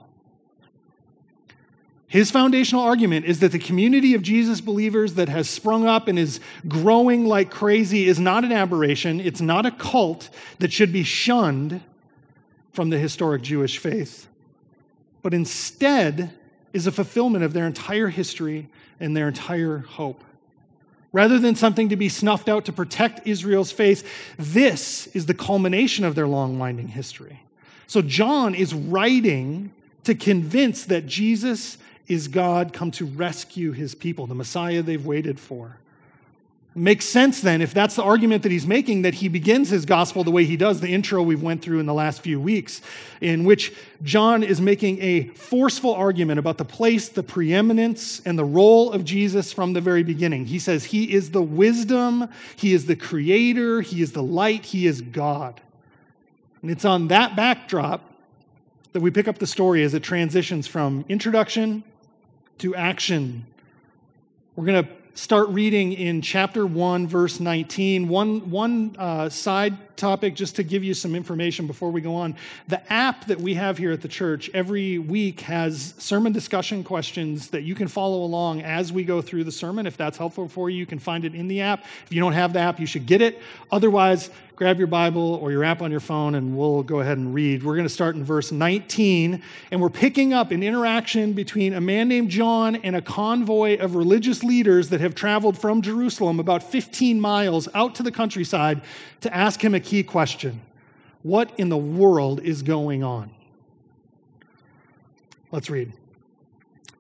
His 2.07 2.31
foundational 2.31 2.83
argument 2.83 3.27
is 3.27 3.41
that 3.41 3.53
the 3.53 3.59
community 3.59 4.15
of 4.15 4.23
Jesus 4.23 4.61
believers 4.61 5.15
that 5.15 5.29
has 5.29 5.51
sprung 5.51 5.87
up 5.87 6.07
and 6.07 6.19
is 6.19 6.41
growing 6.69 7.27
like 7.27 7.51
crazy 7.51 8.07
is 8.07 8.21
not 8.21 8.45
an 8.45 8.53
aberration, 8.53 9.21
it's 9.21 9.41
not 9.41 9.67
a 9.67 9.71
cult 9.71 10.31
that 10.61 10.73
should 10.73 10.93
be 10.93 11.03
shunned 11.03 11.83
from 12.73 12.91
the 12.91 12.99
historic 12.99 13.43
Jewish 13.43 13.79
faith 13.79 14.29
but 15.25 15.33
instead 15.33 16.31
is 16.75 16.87
a 16.87 16.93
fulfillment 16.93 17.43
of 17.43 17.55
their 17.55 17.67
entire 17.67 18.09
history 18.09 18.69
and 19.01 19.17
their 19.17 19.27
entire 19.27 19.79
hope. 19.79 20.23
Rather 21.13 21.39
than 21.39 21.55
something 21.55 21.89
to 21.89 21.97
be 21.97 22.11
snuffed 22.11 22.47
out 22.47 22.67
to 22.67 22.73
protect 22.73 23.27
Israel's 23.27 23.73
faith, 23.73 24.07
this 24.37 25.07
is 25.09 25.25
the 25.25 25.33
culmination 25.33 26.05
of 26.05 26.15
their 26.15 26.27
long 26.27 26.59
winding 26.59 26.89
history. 26.89 27.41
So 27.87 28.03
John 28.03 28.55
is 28.55 28.75
writing 28.75 29.73
to 30.03 30.15
convince 30.15 30.85
that 30.85 31.07
Jesus 31.07 31.79
is 32.07 32.29
God 32.29 32.75
come 32.75 32.91
to 32.91 33.07
rescue 33.07 33.73
his 33.73 33.95
people, 33.95 34.27
the 34.27 34.35
Messiah 34.35 34.83
they've 34.83 35.07
waited 35.07 35.41
for. 35.41 35.79
Makes 36.77 37.05
sense 37.05 37.41
then, 37.41 37.63
if 37.63 37.73
that's 37.73 37.95
the 37.95 38.03
argument 38.03 38.43
that 38.43 38.51
he's 38.51 38.67
making, 38.67 39.03
that 39.03 39.15
he 39.15 39.29
begins 39.29 39.71
his 39.71 39.85
gospel 39.85 40.25
the 40.25 40.33
way 40.33 40.45
he 40.45 40.57
does, 40.57 40.81
the 40.81 40.89
intro 40.89 41.23
we've 41.23 41.43
went 41.43 41.63
through 41.63 41.79
in 41.79 41.87
the 41.87 41.95
last 41.95 42.21
few 42.21 42.41
weeks, 42.41 42.83
in 43.21 43.45
which 43.45 43.73
John 44.03 44.43
is 44.43 44.61
making 44.61 45.01
a 45.01 45.29
forceful 45.29 45.95
argument 45.95 46.41
about 46.41 46.59
the 46.59 46.65
place, 46.65 47.09
the 47.09 47.23
preeminence, 47.23 48.21
and 48.27 48.37
the 48.37 48.45
role 48.45 48.91
of 48.91 49.05
Jesus 49.05 49.53
from 49.53 49.73
the 49.73 49.81
very 49.81 50.03
beginning. 50.03 50.47
He 50.47 50.59
says 50.59 50.87
he 50.87 51.13
is 51.13 51.31
the 51.31 51.43
wisdom, 51.43 52.29
he 52.57 52.73
is 52.73 52.87
the 52.87 52.97
creator, 52.97 53.81
he 53.81 54.03
is 54.03 54.11
the 54.11 54.23
light, 54.25 54.65
he 54.65 54.89
is 54.89 55.01
God. 55.01 55.61
And 56.61 56.73
it's 56.73 56.85
on 56.85 57.07
that 57.07 57.37
backdrop 57.37 58.01
that 58.95 59.01
we 59.01 59.13
pick 59.13 59.29
up 59.29 59.39
the 59.39 59.47
story 59.47 59.85
as 59.85 59.95
it 59.95 60.03
transitions 60.03 60.67
from 60.67 61.05
introduction 61.09 61.85
to 62.59 62.75
action. 62.75 63.47
We're 64.57 64.67
going 64.67 64.85
to 64.85 64.91
start 65.15 65.49
reading 65.49 65.93
in 65.93 66.23
chapter 66.23 66.67
1, 66.67 67.07
verse 67.07 67.41
19. 67.41 68.09
One, 68.09 68.51
one 68.51 68.97
uh, 68.99 69.29
side 69.29 69.77
topic, 69.97 70.35
just 70.35 70.57
to 70.57 70.63
give 70.63 70.85
you 70.85 70.95
some 70.95 71.15
information 71.15 71.67
before 71.67 71.91
we 71.91 72.01
go 72.01 72.15
on. 72.15 72.37
The 72.69 72.93
app 72.93 73.27
that 73.27 73.41
we 73.41 73.55
have 73.55 73.79
here 73.79 73.93
at 73.93 74.01
the 74.01 74.09
church 74.09 74.51
every 74.55 74.99
week 74.99 75.41
has 75.43 75.95
sermon 75.99 76.33
discussion 76.33 76.85
questions 76.85 77.49
that 77.51 77.63
you 77.63 77.75
can 77.75 77.89
follow 77.89 78.25
along 78.25 78.63
as 78.63 78.93
we 78.93 79.05
go 79.05 79.23
through 79.23 79.45
the 79.45 79.53
sermon. 79.53 79.87
If 79.87 79.97
that's 79.97 80.19
helpful 80.19 80.49
for 80.49 80.71
you, 80.71 80.79
you 80.79 80.87
can 80.87 80.99
find 80.99 81.25
it 81.25 81.35
in 81.35 81.49
the 81.49 81.61
app. 81.61 81.85
If 82.05 82.13
you 82.13 82.21
don't 82.21 82.33
have 82.33 82.53
the 82.53 82.61
app, 82.61 82.81
you 82.81 82.87
should 82.87 83.07
get 83.07 83.23
it. 83.23 83.41
Otherwise, 83.71 84.31
grab 84.57 84.79
your 84.79 84.87
Bible 84.87 85.35
or 85.43 85.51
your 85.51 85.65
app 85.65 85.83
on 85.83 85.91
your 85.91 86.01
phone 86.01 86.37
and 86.37 86.57
we'll 86.57 86.83
go 86.83 87.01
ahead 87.01 87.19
and 87.19 87.35
read. 87.35 87.63
We're 87.63 87.75
going 87.75 87.87
to 87.87 87.93
start 87.93 88.15
in 88.15 88.25
verse 88.25 88.53
19, 88.53 89.43
and 89.71 89.81
we're 89.81 89.91
picking 89.91 90.33
up 90.33 90.53
an 90.53 90.63
interaction 90.63 91.33
between 91.33 91.75
a 91.75 91.81
man 91.81 92.09
named 92.09 92.31
John 92.31 92.77
and 92.77 92.95
a 92.95 93.03
convoy 93.03 93.79
of 93.79 93.97
religious 93.97 94.45
leaders 94.45 94.91
that 94.91 95.01
have 95.01 95.15
traveled 95.15 95.59
from 95.59 95.83
Jerusalem 95.83 96.39
about 96.39 96.63
15 96.63 97.21
miles 97.21 97.69
out 97.75 97.97
to 97.97 98.03
the 98.03 98.13
countryside 98.13 98.83
to 99.23 99.35
ask 99.35 99.63
him 99.63 99.75
a 99.75 99.81
key 99.85 100.03
question 100.03 100.61
What 101.23 101.53
in 101.59 101.69
the 101.69 101.77
world 101.77 102.41
is 102.41 102.63
going 102.63 103.05
on? 103.05 103.31
Let's 105.53 105.71
read. 105.71 105.93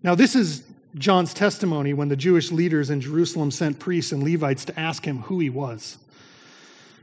Now, 0.02 0.14
this 0.14 0.36
is 0.36 0.62
John's 0.96 1.34
testimony 1.34 1.92
when 1.92 2.08
the 2.08 2.16
Jewish 2.16 2.52
leaders 2.52 2.90
in 2.90 3.00
Jerusalem 3.00 3.50
sent 3.50 3.78
priests 3.78 4.12
and 4.12 4.22
Levites 4.22 4.64
to 4.66 4.78
ask 4.78 5.04
him 5.04 5.22
who 5.22 5.40
he 5.40 5.50
was. 5.50 5.98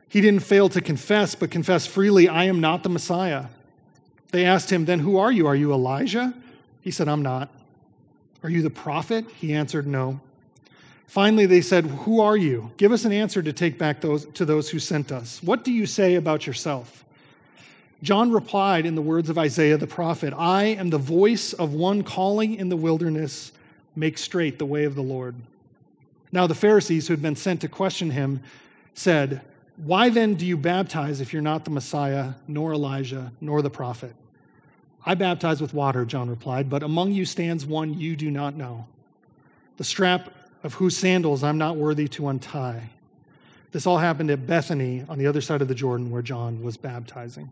He 0.08 0.22
didn't 0.22 0.42
fail 0.42 0.70
to 0.70 0.82
confess, 0.82 1.36
but 1.36 1.52
confessed 1.52 1.90
freely, 1.90 2.28
I 2.28 2.46
am 2.46 2.62
not 2.62 2.84
the 2.84 2.90
Messiah. 2.90 3.46
They 4.32 4.46
asked 4.46 4.70
him, 4.70 4.86
Then 4.86 5.00
who 5.00 5.18
are 5.18 5.32
you? 5.32 5.48
Are 5.48 5.56
you 5.56 5.74
Elijah? 5.74 6.34
He 6.82 6.92
said, 6.92 7.08
I'm 7.08 7.22
not. 7.22 7.50
Are 8.44 8.50
you 8.50 8.62
the 8.62 8.70
prophet? 8.70 9.26
He 9.32 9.54
answered, 9.54 9.88
No. 9.88 10.20
Finally, 11.12 11.46
they 11.46 11.60
said, 11.60 11.86
Who 11.86 12.22
are 12.22 12.38
you? 12.38 12.72
Give 12.78 12.94
us 12.94 13.04
an 13.04 13.12
answer 13.12 13.42
to 13.42 13.52
take 13.52 13.78
back 13.78 14.00
those, 14.00 14.24
to 14.28 14.46
those 14.46 14.70
who 14.70 14.80
sent 14.80 15.12
us. 15.12 15.44
What 15.44 15.66
do 15.66 15.70
you 15.74 15.86
say 15.86 16.16
about 16.16 16.48
yourself? 16.48 17.04
John 18.02 18.32
replied 18.32 18.86
in 18.86 18.96
the 18.96 19.02
words 19.02 19.30
of 19.30 19.38
Isaiah 19.38 19.76
the 19.76 19.88
prophet 19.88 20.34
I 20.34 20.68
am 20.68 20.90
the 20.90 20.98
voice 20.98 21.52
of 21.52 21.74
one 21.74 22.04
calling 22.04 22.56
in 22.56 22.70
the 22.70 22.78
wilderness, 22.78 23.52
make 23.94 24.18
straight 24.18 24.58
the 24.58 24.66
way 24.66 24.86
of 24.86 24.96
the 24.96 25.02
Lord. 25.02 25.36
Now, 26.32 26.48
the 26.48 26.56
Pharisees 26.56 27.10
who 27.10 27.14
had 27.14 27.22
been 27.22 27.36
sent 27.36 27.60
to 27.60 27.68
question 27.68 28.12
him 28.12 28.42
said, 28.94 29.42
why 29.76 30.08
then 30.08 30.36
do 30.36 30.46
you 30.46 30.56
baptize 30.56 31.20
if 31.20 31.34
you're 31.34 31.42
not 31.42 31.66
the 31.66 31.72
Messiah, 31.72 32.36
nor 32.48 32.72
Elijah, 32.72 33.34
nor 33.42 33.62
the 33.62 33.70
prophet? 33.70 34.16
I 35.06 35.16
baptize 35.16 35.60
with 35.60 35.74
water, 35.74 36.06
John 36.06 36.30
replied, 36.30 36.70
but 36.70 36.84
among 36.84 37.12
you 37.12 37.26
stands 37.26 37.66
one 37.66 38.00
you 38.00 38.16
do 38.16 38.32
not 38.32 38.56
know, 38.56 38.88
the 39.76 39.84
strap 39.84 40.30
of 40.64 40.76
whose 40.76 40.96
sandals 40.96 41.44
I'm 41.44 41.58
not 41.58 41.78
worthy 41.78 42.08
to 42.10 42.28
untie. 42.28 42.90
This 43.72 43.88
all 43.88 43.98
happened 43.98 44.30
at 44.32 44.46
Bethany 44.46 45.06
on 45.08 45.18
the 45.18 45.28
other 45.28 45.42
side 45.42 45.62
of 45.62 45.68
the 45.68 45.76
Jordan 45.76 46.12
where 46.12 46.22
John 46.22 46.62
was 46.62 46.78
baptizing. 46.78 47.52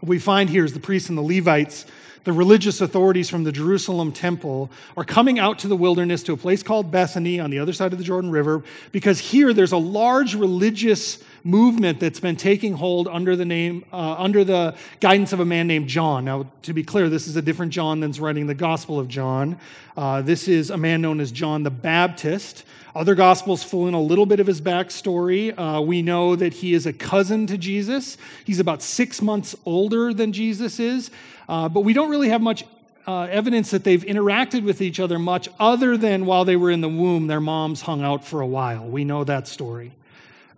What 0.00 0.08
we 0.08 0.18
find 0.18 0.48
here 0.48 0.64
is 0.64 0.72
the 0.72 0.80
priests 0.80 1.08
and 1.08 1.18
the 1.18 1.22
Levites, 1.22 1.84
the 2.24 2.32
religious 2.32 2.80
authorities 2.80 3.28
from 3.28 3.44
the 3.44 3.52
Jerusalem 3.52 4.12
temple, 4.12 4.70
are 4.96 5.04
coming 5.04 5.38
out 5.38 5.58
to 5.60 5.68
the 5.68 5.76
wilderness 5.76 6.22
to 6.24 6.32
a 6.32 6.36
place 6.36 6.62
called 6.62 6.90
Bethany 6.90 7.40
on 7.40 7.50
the 7.50 7.58
other 7.58 7.72
side 7.72 7.92
of 7.92 7.98
the 7.98 8.04
Jordan 8.04 8.30
River 8.30 8.62
because 8.92 9.18
here 9.18 9.52
there's 9.52 9.72
a 9.72 9.78
large 9.78 10.34
religious 10.34 11.22
movement 11.44 12.00
that's 12.00 12.20
been 12.20 12.36
taking 12.36 12.74
hold 12.74 13.08
under 13.08 13.36
the 13.36 13.44
name 13.44 13.84
uh, 13.92 14.14
under 14.18 14.44
the 14.44 14.74
guidance 15.00 15.32
of 15.32 15.40
a 15.40 15.44
man 15.44 15.66
named 15.66 15.88
john 15.88 16.24
now 16.24 16.46
to 16.62 16.72
be 16.72 16.82
clear 16.82 17.08
this 17.08 17.26
is 17.26 17.36
a 17.36 17.42
different 17.42 17.72
john 17.72 18.00
than's 18.00 18.20
writing 18.20 18.46
the 18.46 18.54
gospel 18.54 18.98
of 18.98 19.08
john 19.08 19.58
uh, 19.96 20.22
this 20.22 20.48
is 20.48 20.70
a 20.70 20.76
man 20.76 21.00
known 21.00 21.20
as 21.20 21.32
john 21.32 21.62
the 21.62 21.70
baptist 21.70 22.64
other 22.98 23.14
gospels 23.14 23.62
fill 23.62 23.86
in 23.86 23.94
a 23.94 24.00
little 24.00 24.26
bit 24.26 24.40
of 24.40 24.46
his 24.48 24.60
backstory. 24.60 25.56
Uh, 25.56 25.80
we 25.80 26.02
know 26.02 26.34
that 26.34 26.52
he 26.52 26.74
is 26.74 26.84
a 26.84 26.92
cousin 26.92 27.46
to 27.46 27.56
Jesus. 27.56 28.16
He's 28.44 28.58
about 28.58 28.82
six 28.82 29.22
months 29.22 29.54
older 29.64 30.12
than 30.12 30.32
Jesus 30.32 30.80
is, 30.80 31.12
uh, 31.48 31.68
but 31.68 31.82
we 31.82 31.92
don't 31.92 32.10
really 32.10 32.30
have 32.30 32.40
much 32.40 32.64
uh, 33.06 33.22
evidence 33.30 33.70
that 33.70 33.84
they've 33.84 34.04
interacted 34.04 34.64
with 34.64 34.82
each 34.82 34.98
other 35.00 35.18
much 35.18 35.48
other 35.60 35.96
than 35.96 36.26
while 36.26 36.44
they 36.44 36.56
were 36.56 36.70
in 36.70 36.80
the 36.80 36.88
womb, 36.88 37.26
their 37.28 37.40
moms 37.40 37.82
hung 37.82 38.02
out 38.02 38.24
for 38.24 38.40
a 38.40 38.46
while. 38.46 38.84
We 38.84 39.04
know 39.04 39.22
that 39.24 39.46
story. 39.46 39.92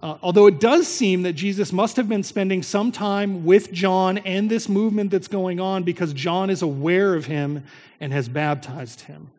Uh, 0.03 0.17
although 0.23 0.47
it 0.47 0.59
does 0.61 0.89
seem 0.89 1.23
that 1.23 1.35
Jesus 1.35 1.73
must 1.73 1.97
have 1.97 2.09
been 2.09 2.23
spending 2.23 2.63
some 2.63 2.91
time 2.91 3.45
with 3.45 3.71
John 3.71 4.19
and 4.19 4.51
this 4.51 4.69
movement 4.69 5.11
that's 5.11 5.29
going 5.29 5.61
on 5.61 5.83
because 5.83 6.15
John 6.15 6.49
is 6.49 6.63
aware 6.63 7.15
of 7.15 7.27
him 7.27 7.65
and 8.01 8.13
has 8.13 8.29
baptized 8.29 9.03
him. 9.03 9.31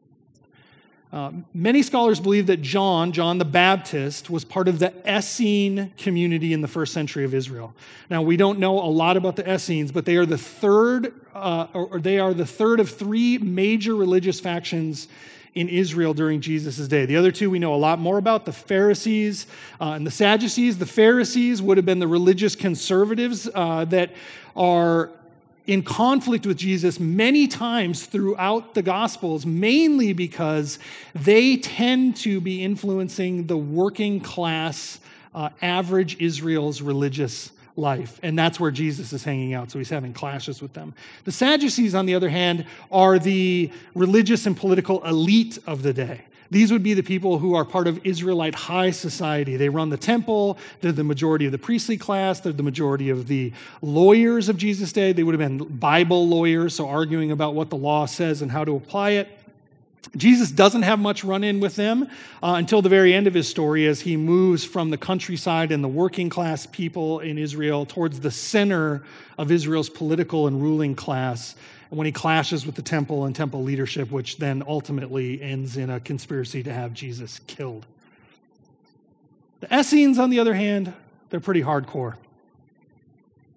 Uh, 1.12 1.32
many 1.54 1.84
scholars 1.84 2.22
believe 2.22 2.48
that 2.48 2.62
John, 2.62 3.12
John 3.12 3.38
the 3.38 3.44
Baptist, 3.44 4.30
was 4.30 4.46
part 4.46 4.70
of 4.70 4.80
the 4.80 4.94
Essene 5.06 5.92
community 5.98 6.54
in 6.54 6.62
the 6.62 6.70
first 6.70 6.94
century 6.94 7.26
of 7.26 7.34
Israel. 7.34 7.74
Now, 8.10 8.22
we 8.22 8.38
don't 8.38 8.60
know 8.60 8.80
a 8.80 8.88
lot 8.88 9.18
about 9.18 9.36
the 9.36 9.54
Essenes, 9.54 9.92
but 9.92 10.06
they 10.06 10.16
are 10.16 10.26
the 10.26 10.38
third, 10.38 11.14
uh, 11.34 11.68
or 11.74 12.00
they 12.00 12.18
are 12.20 12.34
the 12.34 12.46
third 12.46 12.80
of 12.80 12.90
three 12.90 13.38
major 13.40 13.94
religious 13.96 14.40
factions 14.40 15.10
in 15.54 15.68
Israel 15.68 16.14
during 16.14 16.40
Jesus' 16.40 16.88
day. 16.88 17.06
The 17.06 17.18
other 17.18 17.32
two 17.32 17.50
we 17.50 17.60
know 17.60 17.74
a 17.74 17.76
lot 17.76 18.00
more 18.00 18.18
about 18.18 18.46
the 18.46 18.54
Pharisees 18.54 19.48
uh, 19.80 19.92
and 19.92 20.08
the 20.08 20.12
Sadducees. 20.12 20.78
The 20.78 20.86
Pharisees 20.86 21.62
would 21.62 21.78
have 21.78 21.86
been 21.86 22.00
the 22.00 22.08
religious 22.08 22.56
conservatives 22.56 23.50
uh, 23.54 23.86
that 23.86 24.12
are 24.56 25.10
in 25.68 25.84
conflict 25.84 26.46
with 26.46 26.58
Jesus 26.58 27.00
many 27.00 27.48
times 27.48 28.06
throughout 28.06 28.74
the 28.74 28.82
Gospels, 28.82 29.46
mainly 29.46 30.14
because 30.14 30.80
they 31.14 31.58
tend 31.58 32.16
to 32.18 32.42
be 32.42 32.64
influencing 32.64 33.48
the 33.48 33.58
working 33.58 34.20
class, 34.20 35.00
uh, 35.36 35.50
average 35.62 36.20
Israel's 36.20 36.82
religious 36.82 37.52
life. 37.76 38.20
And 38.24 38.38
that's 38.38 38.60
where 38.60 38.72
Jesus 38.72 39.14
is 39.14 39.24
hanging 39.24 39.54
out. 39.54 39.72
So 39.72 39.80
he's 39.80 39.90
having 39.90 40.14
clashes 40.14 40.62
with 40.62 40.74
them. 40.74 40.94
The 41.24 41.32
Sadducees, 41.32 41.96
on 41.96 42.06
the 42.06 42.16
other 42.16 42.30
hand, 42.30 42.66
are 42.92 43.20
the 43.20 43.72
religious 43.96 44.46
and 44.46 44.56
political 44.56 45.04
elite 45.06 45.60
of 45.68 45.84
the 45.84 45.94
day. 45.94 46.26
These 46.52 46.70
would 46.74 46.84
be 46.84 46.94
the 46.94 47.02
people 47.02 47.40
who 47.40 47.56
are 47.56 47.64
part 47.64 47.88
of 47.88 48.06
Israelite 48.06 48.54
high 48.54 48.92
society. 48.92 49.56
They 49.56 49.70
run 49.70 49.90
the 49.90 49.96
temple, 49.96 50.58
they're 50.82 50.92
the 50.92 51.04
majority 51.04 51.46
of 51.46 51.54
the 51.54 51.58
priestly 51.58 51.98
class, 51.98 52.42
they're 52.42 52.52
the 52.52 52.62
majority 52.62 53.10
of 53.10 53.28
the 53.28 53.54
lawyers 53.82 54.50
of 54.50 54.58
Jesus' 54.58 54.92
day. 54.92 55.14
They 55.14 55.24
would 55.24 55.40
have 55.40 55.40
been 55.40 55.66
Bible 55.78 56.28
lawyers, 56.28 56.76
so 56.76 56.90
arguing 56.90 57.32
about 57.32 57.56
what 57.56 57.70
the 57.70 57.78
law 57.78 58.06
says 58.06 58.42
and 58.42 58.52
how 58.52 58.66
to 58.66 58.76
apply 58.76 59.12
it. 59.12 59.30
Jesus 60.16 60.52
doesn't 60.52 60.82
have 60.82 61.00
much 61.00 61.24
run 61.24 61.44
in 61.44 61.62
with 61.62 61.78
them 61.78 62.04
uh, 62.44 62.56
until 62.58 62.82
the 62.82 62.90
very 62.90 63.14
end 63.14 63.28
of 63.28 63.34
his 63.34 63.48
story 63.48 63.88
as 63.88 64.02
he 64.02 64.18
moves 64.18 64.66
from 64.66 64.90
the 64.90 64.98
countryside 64.98 65.72
and 65.72 65.82
the 65.82 65.88
working 65.88 66.30
class 66.30 66.66
people 66.66 67.20
in 67.22 67.38
Israel 67.38 67.86
towards 67.86 68.20
the 68.20 68.32
center 68.32 69.04
of 69.38 69.52
Israel's 69.52 69.90
political 69.90 70.48
and 70.48 70.62
ruling 70.62 70.96
class 70.96 71.56
and 71.92 71.98
when 71.98 72.06
he 72.06 72.12
clashes 72.12 72.66
with 72.66 72.76
the 72.76 72.82
temple 72.82 73.26
and 73.26 73.36
temple 73.36 73.64
leadership, 73.64 74.12
which 74.12 74.38
then 74.38 74.64
ultimately 74.66 75.42
ends 75.42 75.76
in 75.76 75.90
a 75.90 76.00
conspiracy 76.00 76.64
to 76.64 76.74
have 76.74 76.94
Jesus 76.94 77.40
killed. 77.48 77.86
The 79.60 79.80
Essenes, 79.80 80.18
on 80.18 80.30
the 80.30 80.40
other 80.40 80.54
hand, 80.54 80.94
they're 81.30 81.42
pretty 81.42 81.62
hardcore. 81.62 82.16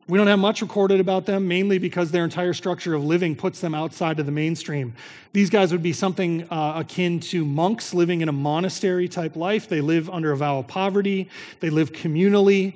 We 0.06 0.18
don't 0.18 0.26
have 0.26 0.38
much 0.38 0.61
recorded 0.61 1.00
about 1.00 1.25
them, 1.25 1.49
mainly 1.49 1.78
because 1.78 2.11
their 2.11 2.25
entire 2.25 2.52
structure 2.52 2.92
of 2.92 3.02
living 3.02 3.34
puts 3.34 3.61
them 3.62 3.75
outside 3.75 4.20
of 4.20 4.26
the 4.26 4.32
mainstream. 4.32 4.92
These 5.32 5.49
guys 5.49 5.73
would 5.73 5.82
be 5.82 5.94
something 5.94 6.46
uh, 6.50 6.75
akin 6.76 7.20
to 7.20 7.42
monks 7.42 7.94
living 7.94 8.20
in 8.20 8.28
a 8.28 8.32
monastery 8.32 9.08
type 9.08 9.34
life. 9.34 9.66
They 9.66 9.80
live 9.80 10.11
under 10.11 10.32
a 10.32 10.37
vow 10.37 10.58
of 10.58 10.68
poverty, 10.68 11.30
they 11.61 11.70
live 11.70 11.92
communally. 11.92 12.75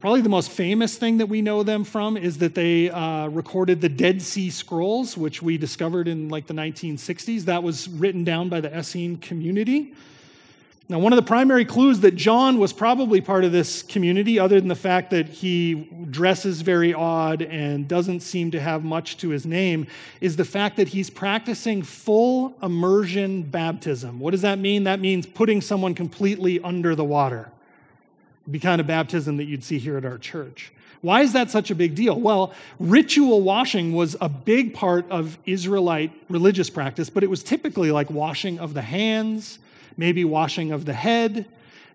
Probably 0.00 0.22
the 0.22 0.30
most 0.30 0.50
famous 0.50 0.96
thing 0.96 1.18
that 1.18 1.26
we 1.26 1.42
know 1.42 1.62
them 1.62 1.84
from 1.84 2.16
is 2.16 2.38
that 2.38 2.54
they 2.54 2.90
uh, 2.90 3.28
recorded 3.28 3.82
the 3.82 3.90
Dead 3.90 4.22
Sea 4.22 4.48
Scrolls, 4.48 5.16
which 5.16 5.42
we 5.42 5.58
discovered 5.58 6.08
in 6.08 6.30
like 6.30 6.46
the 6.46 6.54
1960s. 6.54 7.42
That 7.42 7.62
was 7.62 7.88
written 7.88 8.24
down 8.24 8.48
by 8.48 8.62
the 8.62 8.74
Essene 8.74 9.18
community. 9.18 9.94
Now, 10.88 10.98
one 10.98 11.12
of 11.12 11.16
the 11.16 11.22
primary 11.22 11.64
clues 11.64 12.00
that 12.00 12.16
John 12.16 12.58
was 12.58 12.72
probably 12.72 13.20
part 13.20 13.44
of 13.44 13.52
this 13.52 13.82
community, 13.82 14.38
other 14.38 14.58
than 14.58 14.68
the 14.68 14.74
fact 14.74 15.10
that 15.10 15.28
he 15.28 15.88
dresses 16.10 16.60
very 16.60 16.92
odd 16.92 17.40
and 17.40 17.86
doesn't 17.86 18.20
seem 18.20 18.50
to 18.50 18.60
have 18.60 18.84
much 18.84 19.16
to 19.18 19.30
his 19.30 19.46
name, 19.46 19.86
is 20.20 20.36
the 20.36 20.44
fact 20.44 20.76
that 20.76 20.88
he's 20.88 21.08
practicing 21.08 21.82
full 21.82 22.54
immersion 22.62 23.42
baptism. 23.42 24.18
What 24.18 24.32
does 24.32 24.42
that 24.42 24.58
mean? 24.58 24.84
That 24.84 25.00
means 25.00 25.24
putting 25.24 25.60
someone 25.60 25.94
completely 25.94 26.60
under 26.60 26.94
the 26.94 27.04
water 27.04 27.50
be 28.50 28.58
kind 28.58 28.80
of 28.80 28.86
baptism 28.86 29.36
that 29.36 29.44
you'd 29.44 29.62
see 29.62 29.78
here 29.78 29.96
at 29.96 30.04
our 30.04 30.18
church. 30.18 30.72
Why 31.00 31.22
is 31.22 31.32
that 31.32 31.50
such 31.50 31.70
a 31.70 31.74
big 31.74 31.94
deal? 31.94 32.18
Well, 32.18 32.52
ritual 32.78 33.40
washing 33.40 33.92
was 33.92 34.16
a 34.20 34.28
big 34.28 34.74
part 34.74 35.08
of 35.10 35.36
Israelite 35.46 36.12
religious 36.28 36.70
practice, 36.70 37.10
but 37.10 37.24
it 37.24 37.30
was 37.30 37.42
typically 37.42 37.90
like 37.90 38.10
washing 38.10 38.58
of 38.58 38.74
the 38.74 38.82
hands, 38.82 39.58
maybe 39.96 40.24
washing 40.24 40.72
of 40.72 40.84
the 40.84 40.92
head. 40.92 41.46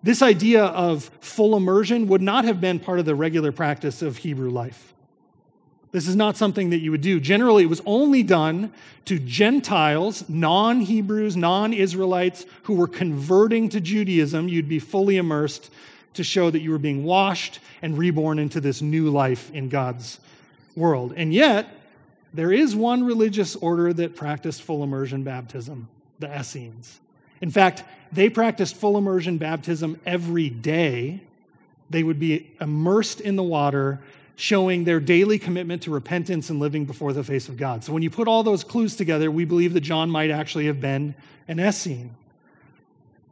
This 0.04 0.22
idea 0.22 0.66
of 0.66 1.10
full 1.22 1.56
immersion 1.56 2.08
would 2.08 2.22
not 2.22 2.46
have 2.46 2.62
been 2.62 2.80
part 2.80 3.00
of 3.00 3.06
the 3.06 3.16
regular 3.16 3.52
practice 3.52 4.02
of 4.02 4.18
Hebrew 4.18 4.50
life. 4.50 4.94
This 5.92 6.08
is 6.08 6.16
not 6.16 6.38
something 6.38 6.70
that 6.72 6.80
you 6.80 6.92
would 6.92 7.02
do. 7.02 7.20
Generally, 7.20 7.64
it 7.64 7.70
was 7.70 7.82
only 7.86 8.22
done 8.22 8.72
to 9.06 9.18
Gentiles, 9.18 10.28
non 10.28 10.82
Hebrews, 10.82 11.38
non 11.38 11.74
Israelites 11.74 12.46
who 12.64 12.76
were 12.76 12.88
converting 12.88 13.70
to 13.70 13.80
Judaism. 13.80 14.50
You'd 14.50 14.68
be 14.68 14.80
fully 14.80 15.18
immersed 15.18 15.72
to 16.14 16.24
show 16.24 16.50
that 16.50 16.60
you 16.60 16.72
were 16.72 16.78
being 16.78 17.04
washed 17.04 17.60
and 17.82 17.98
reborn 17.98 18.38
into 18.38 18.60
this 18.60 18.82
new 18.82 19.10
life 19.10 19.50
in 19.52 19.70
God's 19.70 20.20
world. 20.76 21.14
And 21.16 21.34
yet, 21.34 21.68
there 22.34 22.52
is 22.52 22.76
one 22.76 23.04
religious 23.04 23.56
order 23.56 23.94
that 23.94 24.16
practiced 24.16 24.62
full 24.62 24.84
immersion 24.84 25.24
baptism 25.24 25.88
the 26.20 26.28
Essenes. 26.28 27.00
In 27.42 27.52
fact, 27.52 27.84
they 28.12 28.30
practiced 28.30 28.76
full 28.76 28.98
immersion 28.98 29.38
baptism 29.38 30.00
every 30.06 30.50
day. 30.50 31.22
They 31.90 32.04
would 32.04 32.20
be 32.20 32.52
immersed 32.60 33.22
in 33.22 33.36
the 33.36 33.44
water, 33.44 34.00
showing 34.36 34.84
their 34.84 35.00
daily 35.00 35.40
commitment 35.40 35.82
to 35.84 35.92
repentance 35.92 36.50
and 36.50 36.60
living 36.60 36.86
before 36.86 37.14
the 37.14 37.24
face 37.24 37.50
of 37.50 37.58
God. 37.58 37.84
So 37.84 37.94
when 37.94 38.04
you 38.04 38.10
put 38.10 38.28
all 38.28 38.44
those 38.44 38.64
clues 38.64 38.96
together, 38.96 39.32
we 39.32 39.46
believe 39.46 39.74
that 39.74 39.82
John 39.82 40.10
might 40.10 40.30
actually 40.30 40.68
have 40.68 40.80
been 40.80 41.16
an 41.48 41.60
Essene. 41.60 42.16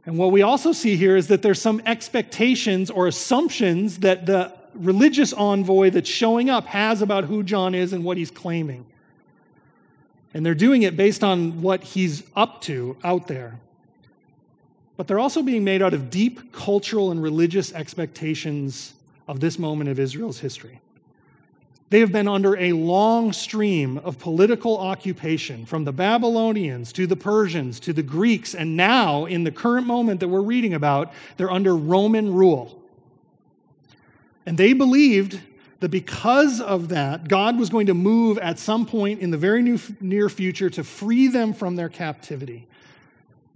And 0.04 0.16
what 0.18 0.30
we 0.30 0.42
also 0.42 0.72
see 0.72 0.96
here 0.96 1.16
is 1.16 1.28
that 1.28 1.42
there's 1.42 1.60
some 1.60 1.82
expectations 1.84 2.90
or 2.90 3.08
assumptions 3.08 3.98
that 3.98 4.24
the 4.26 4.52
religious 4.74 5.32
envoy 5.32 5.90
that's 5.90 6.08
showing 6.08 6.48
up 6.48 6.66
has 6.66 7.02
about 7.02 7.24
who 7.24 7.42
John 7.42 7.74
is 7.74 7.92
and 7.92 8.04
what 8.04 8.16
he's 8.16 8.30
claiming. 8.30 8.86
And 10.32 10.44
they're 10.44 10.54
doing 10.54 10.82
it 10.82 10.96
based 10.96 11.24
on 11.24 11.62
what 11.62 11.82
he's 11.82 12.22
up 12.36 12.60
to 12.62 12.96
out 13.02 13.26
there. 13.26 13.58
But 14.96 15.06
they're 15.06 15.18
also 15.18 15.42
being 15.42 15.64
made 15.64 15.82
out 15.82 15.94
of 15.94 16.10
deep 16.10 16.52
cultural 16.52 17.10
and 17.10 17.22
religious 17.22 17.72
expectations 17.72 18.94
of 19.28 19.40
this 19.40 19.58
moment 19.58 19.90
of 19.90 19.98
Israel's 19.98 20.38
history. 20.38 20.80
They 21.88 22.00
have 22.00 22.10
been 22.10 22.26
under 22.26 22.56
a 22.56 22.72
long 22.72 23.32
stream 23.32 23.98
of 23.98 24.18
political 24.18 24.76
occupation 24.76 25.66
from 25.66 25.84
the 25.84 25.92
Babylonians 25.92 26.92
to 26.94 27.06
the 27.06 27.14
Persians 27.14 27.78
to 27.80 27.92
the 27.92 28.02
Greeks, 28.02 28.54
and 28.54 28.76
now, 28.76 29.26
in 29.26 29.44
the 29.44 29.52
current 29.52 29.86
moment 29.86 30.20
that 30.20 30.28
we're 30.28 30.40
reading 30.40 30.74
about, 30.74 31.12
they're 31.36 31.50
under 31.50 31.76
Roman 31.76 32.32
rule. 32.34 32.82
And 34.46 34.58
they 34.58 34.72
believed 34.72 35.40
that 35.80 35.90
because 35.90 36.60
of 36.60 36.88
that, 36.88 37.28
God 37.28 37.58
was 37.58 37.70
going 37.70 37.86
to 37.86 37.94
move 37.94 38.38
at 38.38 38.58
some 38.58 38.86
point 38.86 39.20
in 39.20 39.30
the 39.30 39.36
very 39.36 39.62
near 40.00 40.28
future 40.28 40.70
to 40.70 40.82
free 40.82 41.28
them 41.28 41.52
from 41.52 41.76
their 41.76 41.88
captivity. 41.88 42.66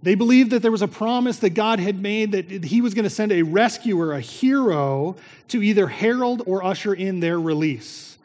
They 0.03 0.15
believed 0.15 0.51
that 0.51 0.61
there 0.61 0.71
was 0.71 0.81
a 0.81 0.87
promise 0.87 1.37
that 1.39 1.51
God 1.51 1.79
had 1.79 2.01
made 2.01 2.31
that 2.31 2.63
He 2.63 2.81
was 2.81 2.93
going 2.93 3.03
to 3.03 3.09
send 3.09 3.31
a 3.31 3.43
rescuer, 3.43 4.13
a 4.13 4.19
hero, 4.19 5.15
to 5.49 5.61
either 5.61 5.87
herald 5.87 6.41
or 6.45 6.63
usher 6.63 6.93
in 6.93 7.19
their 7.19 7.39
release. 7.39 8.17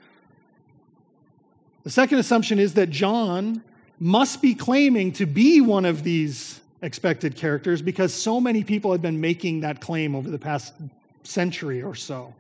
The 1.85 1.91
second 1.91 2.19
assumption 2.19 2.59
is 2.59 2.75
that 2.75 2.91
John 2.91 3.63
must 4.01 4.43
be 4.43 4.55
claiming 4.55 5.13
to 5.13 5.27
be 5.27 5.61
one 5.61 5.85
of 5.85 6.03
these 6.03 6.61
expected 6.83 7.37
characters 7.37 7.83
because 7.83 8.13
so 8.13 8.41
many 8.41 8.65
people 8.65 8.93
have 8.93 9.03
been 9.03 9.21
making 9.21 9.61
that 9.61 9.81
claim 9.81 10.15
over 10.15 10.31
the 10.31 10.39
past 10.39 10.75
century 11.23 11.83
or 11.83 11.95
so. 11.95 12.35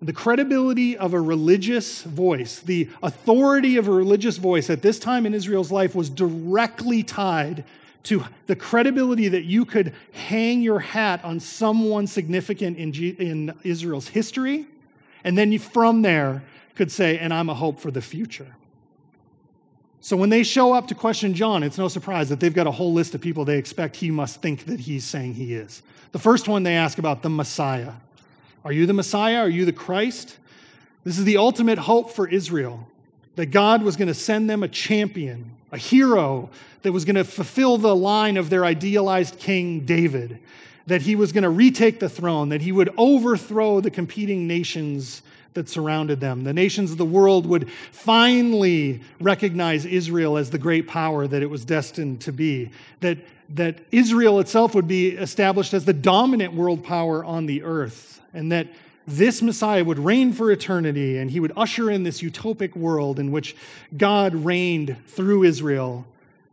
The 0.00 0.12
credibility 0.12 0.96
of 0.96 1.12
a 1.12 1.20
religious 1.20 2.02
voice, 2.02 2.60
the 2.60 2.88
authority 3.02 3.76
of 3.78 3.88
a 3.88 3.90
religious 3.90 4.36
voice 4.36 4.70
at 4.70 4.80
this 4.80 4.98
time 4.98 5.26
in 5.26 5.34
Israel's 5.34 5.72
life 5.72 5.94
was 5.94 6.08
directly 6.08 7.02
tied 7.02 7.64
to 8.04 8.24
the 8.46 8.56
credibility 8.56 9.28
that 9.28 9.44
you 9.44 9.64
could 9.64 9.92
hang 10.12 10.62
your 10.62 10.78
hat 10.78 11.24
on 11.24 11.40
someone 11.40 12.06
significant 12.06 12.78
in, 12.78 12.92
G- 12.92 13.16
in 13.18 13.54
Israel's 13.64 14.08
history. 14.08 14.66
And 15.24 15.36
then 15.36 15.52
you, 15.52 15.58
from 15.58 16.02
there, 16.02 16.42
could 16.74 16.90
say, 16.92 17.18
and 17.18 17.34
I'm 17.34 17.50
a 17.50 17.54
hope 17.54 17.80
for 17.80 17.90
the 17.90 18.00
future. 18.00 18.54
So 20.00 20.16
when 20.16 20.30
they 20.30 20.42
show 20.42 20.72
up 20.72 20.86
to 20.88 20.94
question 20.94 21.34
John, 21.34 21.62
it's 21.62 21.76
no 21.76 21.88
surprise 21.88 22.28
that 22.28 22.40
they've 22.40 22.54
got 22.54 22.66
a 22.66 22.70
whole 22.70 22.92
list 22.92 23.14
of 23.14 23.20
people 23.20 23.44
they 23.44 23.58
expect 23.58 23.96
he 23.96 24.10
must 24.10 24.40
think 24.40 24.64
that 24.66 24.80
he's 24.80 25.04
saying 25.04 25.34
he 25.34 25.54
is. 25.54 25.82
The 26.12 26.18
first 26.18 26.48
one 26.48 26.62
they 26.62 26.76
ask 26.76 26.98
about 26.98 27.22
the 27.22 27.28
Messiah. 27.28 27.92
Are 28.64 28.72
you 28.72 28.86
the 28.86 28.92
Messiah? 28.92 29.38
Are 29.38 29.48
you 29.48 29.64
the 29.64 29.72
Christ? 29.72 30.38
This 31.04 31.18
is 31.18 31.24
the 31.24 31.36
ultimate 31.36 31.78
hope 31.78 32.12
for 32.12 32.28
Israel 32.28 32.88
that 33.38 33.52
God 33.52 33.84
was 33.84 33.94
going 33.94 34.08
to 34.08 34.14
send 34.14 34.50
them 34.50 34.64
a 34.64 34.68
champion, 34.68 35.52
a 35.70 35.78
hero 35.78 36.50
that 36.82 36.90
was 36.90 37.04
going 37.04 37.14
to 37.14 37.22
fulfill 37.22 37.78
the 37.78 37.94
line 37.94 38.36
of 38.36 38.50
their 38.50 38.64
idealized 38.64 39.38
king 39.38 39.86
David, 39.86 40.40
that 40.88 41.02
he 41.02 41.14
was 41.14 41.30
going 41.30 41.44
to 41.44 41.48
retake 41.48 42.00
the 42.00 42.08
throne, 42.08 42.48
that 42.48 42.60
he 42.60 42.72
would 42.72 42.92
overthrow 42.98 43.80
the 43.80 43.92
competing 43.92 44.48
nations 44.48 45.22
that 45.54 45.68
surrounded 45.68 46.18
them. 46.18 46.42
The 46.42 46.52
nations 46.52 46.90
of 46.90 46.98
the 46.98 47.04
world 47.04 47.46
would 47.46 47.70
finally 47.92 49.02
recognize 49.20 49.86
Israel 49.86 50.36
as 50.36 50.50
the 50.50 50.58
great 50.58 50.88
power 50.88 51.28
that 51.28 51.40
it 51.40 51.48
was 51.48 51.64
destined 51.64 52.20
to 52.22 52.32
be. 52.32 52.72
That, 53.02 53.18
that 53.50 53.78
Israel 53.92 54.40
itself 54.40 54.74
would 54.74 54.88
be 54.88 55.10
established 55.10 55.74
as 55.74 55.84
the 55.84 55.92
dominant 55.92 56.54
world 56.54 56.82
power 56.82 57.24
on 57.24 57.46
the 57.46 57.62
earth. 57.62 58.20
And 58.34 58.50
that 58.50 58.66
this 59.08 59.40
Messiah 59.40 59.82
would 59.82 59.98
reign 59.98 60.32
for 60.32 60.52
eternity 60.52 61.16
and 61.16 61.30
he 61.30 61.40
would 61.40 61.52
usher 61.56 61.90
in 61.90 62.02
this 62.02 62.20
utopic 62.20 62.76
world 62.76 63.18
in 63.18 63.32
which 63.32 63.56
God 63.96 64.34
reigned 64.34 64.96
through 65.06 65.44
Israel 65.44 66.06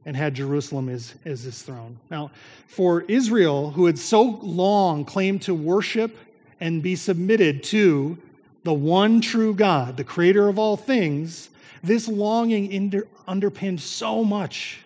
and 0.06 0.16
had 0.16 0.36
Jerusalem 0.36 0.88
as, 0.88 1.16
as 1.26 1.44
his 1.44 1.62
throne. 1.62 1.98
Now, 2.10 2.32
for 2.68 3.02
Israel, 3.02 3.72
who 3.72 3.88
had 3.88 4.00
so 4.00 4.40
long 4.42 5.04
claimed 5.04 5.42
to 5.44 5.54
worship 5.54 6.18
and 6.62 6.82
be 6.82 6.96
submitted 6.96 7.62
to 7.64 8.18
the 8.64 8.74
one 8.74 9.20
true 9.20 9.54
God, 9.54 9.98
the 9.98 10.04
creator 10.04 10.48
of 10.48 10.58
all 10.58 10.78
things, 10.78 11.50
this 11.84 12.08
longing 12.08 13.04
underpinned 13.28 13.82
so 13.82 14.24
much 14.24 14.80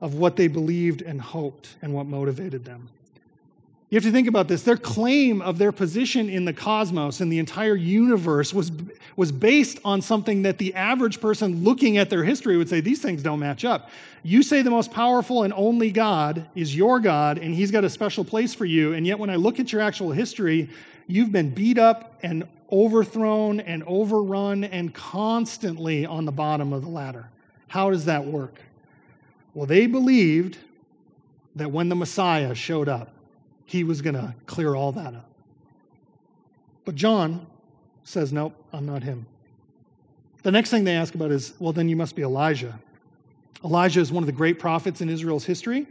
of 0.00 0.14
what 0.14 0.36
they 0.36 0.48
believed 0.48 1.02
and 1.02 1.20
hoped 1.20 1.76
and 1.82 1.92
what 1.92 2.06
motivated 2.06 2.64
them. 2.64 2.88
You 3.92 3.96
have 3.96 4.04
to 4.04 4.10
think 4.10 4.26
about 4.26 4.48
this. 4.48 4.62
Their 4.62 4.78
claim 4.78 5.42
of 5.42 5.58
their 5.58 5.70
position 5.70 6.30
in 6.30 6.46
the 6.46 6.54
cosmos 6.54 7.20
and 7.20 7.30
the 7.30 7.38
entire 7.38 7.74
universe 7.74 8.54
was, 8.54 8.72
was 9.16 9.30
based 9.30 9.80
on 9.84 10.00
something 10.00 10.40
that 10.44 10.56
the 10.56 10.72
average 10.72 11.20
person 11.20 11.62
looking 11.62 11.98
at 11.98 12.08
their 12.08 12.24
history 12.24 12.56
would 12.56 12.70
say, 12.70 12.80
these 12.80 13.02
things 13.02 13.22
don't 13.22 13.38
match 13.38 13.66
up. 13.66 13.90
You 14.22 14.42
say 14.42 14.62
the 14.62 14.70
most 14.70 14.92
powerful 14.92 15.42
and 15.42 15.52
only 15.52 15.90
God 15.90 16.48
is 16.54 16.74
your 16.74 17.00
God, 17.00 17.36
and 17.36 17.54
he's 17.54 17.70
got 17.70 17.84
a 17.84 17.90
special 17.90 18.24
place 18.24 18.54
for 18.54 18.64
you. 18.64 18.94
And 18.94 19.06
yet, 19.06 19.18
when 19.18 19.28
I 19.28 19.36
look 19.36 19.60
at 19.60 19.72
your 19.72 19.82
actual 19.82 20.10
history, 20.10 20.70
you've 21.06 21.30
been 21.30 21.50
beat 21.50 21.76
up 21.76 22.18
and 22.22 22.48
overthrown 22.70 23.60
and 23.60 23.84
overrun 23.86 24.64
and 24.64 24.94
constantly 24.94 26.06
on 26.06 26.24
the 26.24 26.32
bottom 26.32 26.72
of 26.72 26.80
the 26.80 26.88
ladder. 26.88 27.28
How 27.68 27.90
does 27.90 28.06
that 28.06 28.24
work? 28.24 28.54
Well, 29.52 29.66
they 29.66 29.86
believed 29.86 30.56
that 31.56 31.70
when 31.70 31.90
the 31.90 31.94
Messiah 31.94 32.54
showed 32.54 32.88
up, 32.88 33.12
he 33.72 33.84
was 33.84 34.02
going 34.02 34.14
to 34.14 34.34
clear 34.44 34.74
all 34.74 34.92
that 34.92 35.14
up. 35.14 35.30
But 36.84 36.94
John 36.94 37.46
says, 38.04 38.30
Nope, 38.30 38.54
I'm 38.70 38.84
not 38.84 39.02
him. 39.02 39.24
The 40.42 40.50
next 40.50 40.68
thing 40.68 40.84
they 40.84 40.94
ask 40.94 41.14
about 41.14 41.30
is, 41.30 41.54
Well, 41.58 41.72
then 41.72 41.88
you 41.88 41.96
must 41.96 42.14
be 42.14 42.20
Elijah. 42.20 42.78
Elijah 43.64 44.00
is 44.00 44.12
one 44.12 44.22
of 44.22 44.26
the 44.26 44.32
great 44.32 44.58
prophets 44.58 45.00
in 45.00 45.08
Israel's 45.08 45.46
history. 45.46 45.86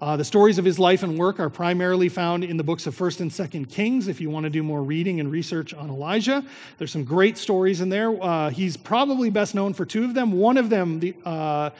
Uh, 0.00 0.16
the 0.16 0.24
stories 0.24 0.58
of 0.58 0.64
his 0.64 0.78
life 0.78 1.04
and 1.04 1.16
work 1.16 1.38
are 1.38 1.50
primarily 1.50 2.08
found 2.08 2.42
in 2.42 2.56
the 2.56 2.64
books 2.64 2.86
of 2.88 2.96
1st 2.96 3.20
and 3.20 3.30
2nd 3.30 3.70
Kings 3.70 4.08
if 4.08 4.20
you 4.20 4.28
want 4.28 4.42
to 4.44 4.50
do 4.50 4.62
more 4.62 4.82
reading 4.82 5.20
and 5.20 5.30
research 5.30 5.72
on 5.72 5.88
Elijah. 5.88 6.42
There's 6.78 6.90
some 6.90 7.04
great 7.04 7.38
stories 7.38 7.80
in 7.80 7.90
there. 7.90 8.20
Uh, 8.20 8.50
he's 8.50 8.76
probably 8.76 9.30
best 9.30 9.54
known 9.54 9.72
for 9.72 9.84
two 9.84 10.04
of 10.04 10.14
them. 10.14 10.32
One 10.32 10.56
of 10.56 10.68
them, 10.68 10.98
the, 10.98 11.14
uh, 11.24 11.70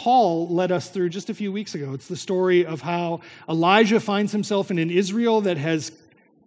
Paul 0.00 0.48
led 0.48 0.72
us 0.72 0.88
through 0.88 1.10
just 1.10 1.28
a 1.28 1.34
few 1.34 1.52
weeks 1.52 1.74
ago. 1.74 1.92
It's 1.92 2.08
the 2.08 2.16
story 2.16 2.64
of 2.64 2.80
how 2.80 3.20
Elijah 3.46 4.00
finds 4.00 4.32
himself 4.32 4.70
in 4.70 4.78
an 4.78 4.90
Israel 4.90 5.42
that 5.42 5.58
has 5.58 5.92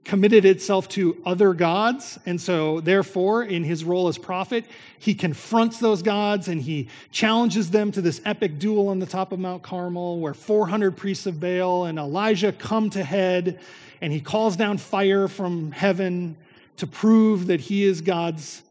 committed 0.04 0.44
itself 0.44 0.90
to 0.90 1.22
other 1.24 1.54
gods. 1.54 2.18
And 2.26 2.42
so, 2.42 2.80
therefore, 2.80 3.44
in 3.44 3.64
his 3.64 3.84
role 3.84 4.08
as 4.08 4.18
prophet, 4.18 4.66
he 4.98 5.14
confronts 5.14 5.78
those 5.78 6.02
gods 6.02 6.48
and 6.48 6.64
he 6.64 6.88
challenges 7.12 7.70
them 7.70 7.92
to 7.92 8.02
this 8.02 8.22
epic 8.26 8.58
duel 8.58 8.88
on 8.88 8.98
the 8.98 9.06
top 9.06 9.32
of 9.32 9.38
Mount 9.38 9.62
Carmel 9.62 10.20
where 10.20 10.34
400 10.34 10.98
priests 10.98 11.28
of 11.28 11.40
Baal 11.40 11.86
and 11.86 12.00
Elijah 12.00 12.54
come 12.54 12.90
to 12.90 13.04
head. 13.04 13.60
And 14.02 14.12
he 14.12 14.20
calls 14.20 14.56
down 14.56 14.80
fire 14.80 15.28
from 15.28 15.72
heaven 15.72 16.38
to 16.78 16.88
prove 16.88 17.46
that 17.46 17.60
he 17.60 17.84
is 17.84 18.02
God's 18.02 18.64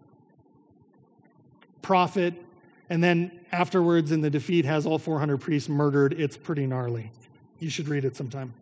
prophet. 1.83 2.35
And 2.91 3.01
then 3.01 3.31
afterwards, 3.53 4.13
in 4.13 4.21
the 4.21 4.31
defeat, 4.31 4.65
has 4.65 4.87
all 4.87 4.99
400 4.99 5.39
priests 5.39 5.69
murdered. 5.69 6.15
It's 6.15 6.37
pretty 6.37 6.67
gnarly. 6.67 7.11
You 7.61 7.71
should 7.71 7.89
read 7.89 8.05
it 8.05 8.17
sometime. 8.17 8.53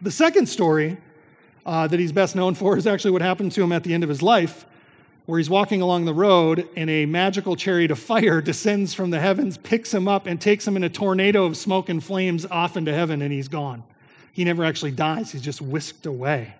The 0.00 0.10
second 0.10 0.46
story 0.46 0.96
uh, 1.66 1.88
that 1.88 1.98
he's 1.98 2.12
best 2.12 2.36
known 2.36 2.54
for 2.54 2.76
is 2.76 2.86
actually 2.86 3.10
what 3.10 3.22
happened 3.22 3.52
to 3.52 3.62
him 3.62 3.72
at 3.72 3.82
the 3.82 3.92
end 3.92 4.02
of 4.04 4.08
his 4.08 4.22
life, 4.22 4.64
where 5.26 5.38
he's 5.38 5.50
walking 5.50 5.82
along 5.82 6.04
the 6.04 6.14
road 6.14 6.68
and 6.76 6.88
a 6.88 7.04
magical 7.06 7.56
chariot 7.56 7.90
of 7.90 7.98
fire 7.98 8.40
descends 8.42 8.94
from 8.94 9.10
the 9.10 9.18
heavens, 9.18 9.58
picks 9.58 9.92
him 9.92 10.06
up, 10.06 10.26
and 10.26 10.40
takes 10.40 10.66
him 10.66 10.76
in 10.76 10.84
a 10.84 10.88
tornado 10.88 11.44
of 11.44 11.56
smoke 11.56 11.88
and 11.88 12.02
flames 12.02 12.46
off 12.46 12.76
into 12.76 12.94
heaven, 12.94 13.20
and 13.22 13.32
he's 13.32 13.48
gone. 13.48 13.82
He 14.32 14.44
never 14.44 14.64
actually 14.64 14.92
dies, 14.92 15.32
he's 15.32 15.42
just 15.42 15.60
whisked 15.60 16.06
away. 16.06 16.54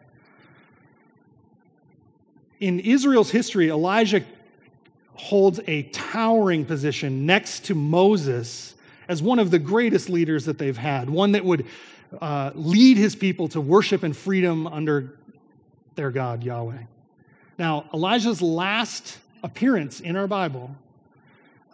In 2.58 2.80
Israel's 2.80 3.30
history, 3.30 3.68
Elijah 3.68 4.24
holds 5.16 5.60
a 5.66 5.84
towering 5.84 6.64
position 6.64 7.26
next 7.26 7.64
to 7.66 7.74
Moses 7.74 8.74
as 9.08 9.22
one 9.22 9.38
of 9.38 9.50
the 9.50 9.58
greatest 9.58 10.08
leaders 10.08 10.44
that 10.46 10.58
they've 10.58 10.76
had, 10.76 11.08
one 11.08 11.32
that 11.32 11.44
would 11.44 11.66
uh, 12.20 12.50
lead 12.54 12.96
his 12.96 13.16
people 13.16 13.48
to 13.48 13.60
worship 13.60 14.02
and 14.02 14.16
freedom 14.16 14.66
under 14.66 15.16
their 15.94 16.10
God, 16.10 16.42
Yahweh. 16.42 16.82
Now, 17.58 17.88
Elijah's 17.94 18.42
last 18.42 19.18
appearance 19.42 20.00
in 20.00 20.16
our 20.16 20.26
Bible 20.26 20.74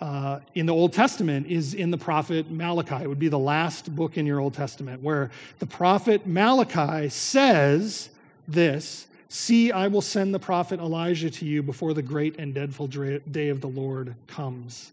uh, 0.00 0.40
in 0.55 0.66
the 0.66 0.74
Old 0.74 0.92
Testament 0.92 1.46
is 1.46 1.74
in 1.74 1.90
the 1.90 1.98
prophet 1.98 2.50
Malachi. 2.50 3.05
It 3.05 3.09
would 3.09 3.18
be 3.18 3.28
the 3.28 3.38
last 3.38 3.94
book 3.94 4.18
in 4.18 4.26
your 4.26 4.40
Old 4.40 4.55
Testament 4.55 5.02
where 5.02 5.31
the 5.59 5.66
prophet 5.66 6.26
Malachi 6.26 7.09
says 7.09 8.11
this 8.48 9.07
See, 9.35 9.73
I 9.73 9.88
will 9.88 10.03
send 10.03 10.35
the 10.35 10.38
prophet 10.38 10.79
Elijah 10.79 11.31
to 11.31 11.47
you 11.47 11.62
before 11.62 11.95
the 11.95 12.03
great 12.03 12.38
and 12.38 12.53
dreadful 12.53 12.87
day 12.87 13.49
of 13.49 13.62
the 13.62 13.66
Lord 13.66 14.14
comes. 14.27 14.92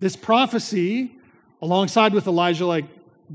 This 0.00 0.16
prophecy, 0.16 1.12
alongside 1.62 2.14
with 2.14 2.26
Elijah 2.26 2.66
like 2.66 2.86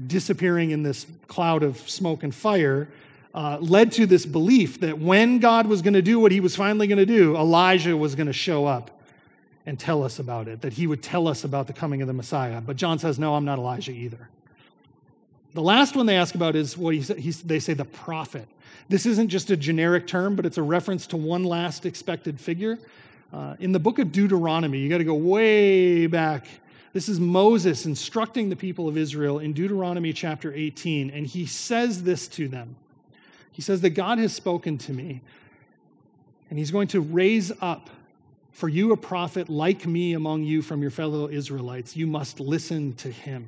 disappearing 0.08 0.72
in 0.72 0.84
this 0.84 1.06
cloud 1.30 1.64
of 1.64 1.90
smoke 1.90 2.24
and 2.24 2.36
fire, 2.36 2.90
uh, 3.34 3.60
led 3.62 3.94
to 3.94 4.06
this 4.06 4.26
belief 4.26 4.82
that 4.82 5.00
when 5.00 5.40
God 5.40 5.68
was 5.68 5.82
going 5.82 5.94
to 5.94 6.02
do 6.02 6.20
what 6.20 6.34
he 6.34 6.42
was 6.42 6.54
finally 6.54 6.88
going 6.88 6.98
to 6.98 7.06
do, 7.06 7.38
Elijah 7.38 7.96
was 7.96 8.14
going 8.14 8.28
to 8.28 8.34
show 8.34 8.66
up 8.66 9.00
and 9.66 9.80
tell 9.80 10.04
us 10.04 10.20
about 10.20 10.50
it, 10.50 10.60
that 10.60 10.74
he 10.74 10.86
would 10.86 11.02
tell 11.02 11.30
us 11.30 11.46
about 11.46 11.66
the 11.66 11.74
coming 11.74 12.02
of 12.02 12.10
the 12.10 12.14
Messiah. 12.14 12.60
But 12.60 12.76
John 12.76 13.00
says, 13.00 13.20
No, 13.20 13.36
I'm 13.36 13.46
not 13.46 13.58
Elijah 13.58 13.94
either. 13.94 14.28
The 15.54 15.62
last 15.62 15.96
one 15.96 16.06
they 16.06 16.16
ask 16.16 16.36
about 16.36 16.56
is 16.56 16.78
what 16.78 16.94
he, 16.94 17.02
he, 17.02 17.32
they 17.32 17.60
say 17.60 17.74
the 17.74 17.86
prophet. 17.86 18.48
This 18.88 19.06
isn't 19.06 19.30
just 19.30 19.50
a 19.50 19.58
generic 19.58 20.08
term, 20.08 20.36
but 20.36 20.46
it's 20.46 20.58
a 20.58 20.64
reference 20.64 21.08
to 21.08 21.18
one 21.18 21.44
last 21.44 21.86
expected 21.86 22.40
figure. 22.40 22.78
Uh, 23.34 23.56
in 23.60 23.72
the 23.72 23.80
book 23.80 24.00
of 24.00 24.12
Deuteronomy, 24.12 24.80
you 24.80 24.90
got 24.90 25.00
to 25.00 25.04
go 25.04 25.14
way 25.14 26.08
back. 26.08 26.48
This 26.94 27.08
is 27.10 27.20
Moses 27.20 27.86
instructing 27.86 28.50
the 28.50 28.56
people 28.56 28.88
of 28.88 28.98
Israel 28.98 29.40
in 29.40 29.54
Deuteronomy 29.54 30.14
chapter 30.14 30.54
18, 30.54 31.12
and 31.12 31.26
he 31.26 31.46
says 31.46 32.04
this 32.04 32.28
to 32.30 32.48
them. 32.48 32.76
He 33.52 33.62
says 33.62 33.82
that 33.82 33.92
God 33.92 34.18
has 34.18 34.34
spoken 34.34 34.78
to 34.80 34.94
me, 34.94 35.22
and 36.50 36.58
he's 36.58 36.72
going 36.72 36.88
to 36.90 37.02
raise 37.02 37.52
up 37.62 37.90
for 38.52 38.70
you 38.70 38.92
a 38.92 38.98
prophet 38.98 39.50
like 39.50 39.86
me 39.86 40.14
among 40.14 40.44
you 40.44 40.62
from 40.62 40.82
your 40.82 40.92
fellow 40.92 41.30
Israelites. 41.30 41.96
You 41.96 42.08
must 42.08 42.40
listen 42.40 42.94
to 42.96 43.12
him. 43.12 43.48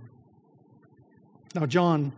Now, 1.54 1.66
John 1.66 2.14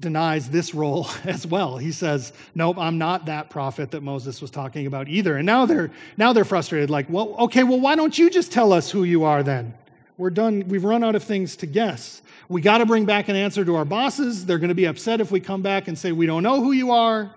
denies 0.00 0.48
this 0.48 0.74
role 0.74 1.06
as 1.24 1.46
well. 1.46 1.76
He 1.76 1.92
says, 1.92 2.32
"Nope, 2.54 2.78
I'm 2.78 2.98
not 2.98 3.26
that 3.26 3.50
prophet 3.50 3.90
that 3.92 4.02
Moses 4.02 4.40
was 4.40 4.50
talking 4.50 4.86
about 4.86 5.08
either." 5.08 5.36
And 5.36 5.46
now 5.46 5.66
they're 5.66 5.90
now 6.16 6.32
they're 6.32 6.44
frustrated 6.44 6.90
like, 6.90 7.08
"Well, 7.08 7.34
okay, 7.38 7.62
well 7.62 7.80
why 7.80 7.94
don't 7.94 8.18
you 8.18 8.30
just 8.30 8.50
tell 8.50 8.72
us 8.72 8.90
who 8.90 9.04
you 9.04 9.24
are 9.24 9.42
then? 9.42 9.74
We're 10.16 10.30
done. 10.30 10.64
We've 10.68 10.84
run 10.84 11.04
out 11.04 11.14
of 11.14 11.24
things 11.24 11.56
to 11.56 11.66
guess. 11.66 12.22
We 12.48 12.60
got 12.60 12.78
to 12.78 12.86
bring 12.86 13.06
back 13.06 13.28
an 13.28 13.36
answer 13.36 13.64
to 13.64 13.76
our 13.76 13.84
bosses. 13.84 14.44
They're 14.44 14.58
going 14.58 14.68
to 14.70 14.74
be 14.74 14.86
upset 14.86 15.20
if 15.20 15.30
we 15.30 15.40
come 15.40 15.62
back 15.62 15.88
and 15.88 15.96
say 15.96 16.12
we 16.12 16.26
don't 16.26 16.42
know 16.42 16.62
who 16.62 16.72
you 16.72 16.90
are. 16.90 17.34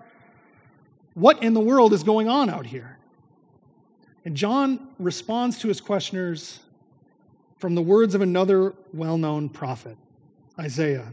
What 1.14 1.42
in 1.42 1.54
the 1.54 1.60
world 1.60 1.92
is 1.92 2.02
going 2.02 2.28
on 2.28 2.50
out 2.50 2.66
here?" 2.66 2.98
And 4.24 4.34
John 4.34 4.88
responds 4.98 5.58
to 5.58 5.68
his 5.68 5.82
questioners 5.82 6.60
from 7.58 7.74
the 7.74 7.82
words 7.82 8.14
of 8.14 8.22
another 8.22 8.72
well-known 8.94 9.50
prophet. 9.50 9.96
Isaiah. 10.58 11.12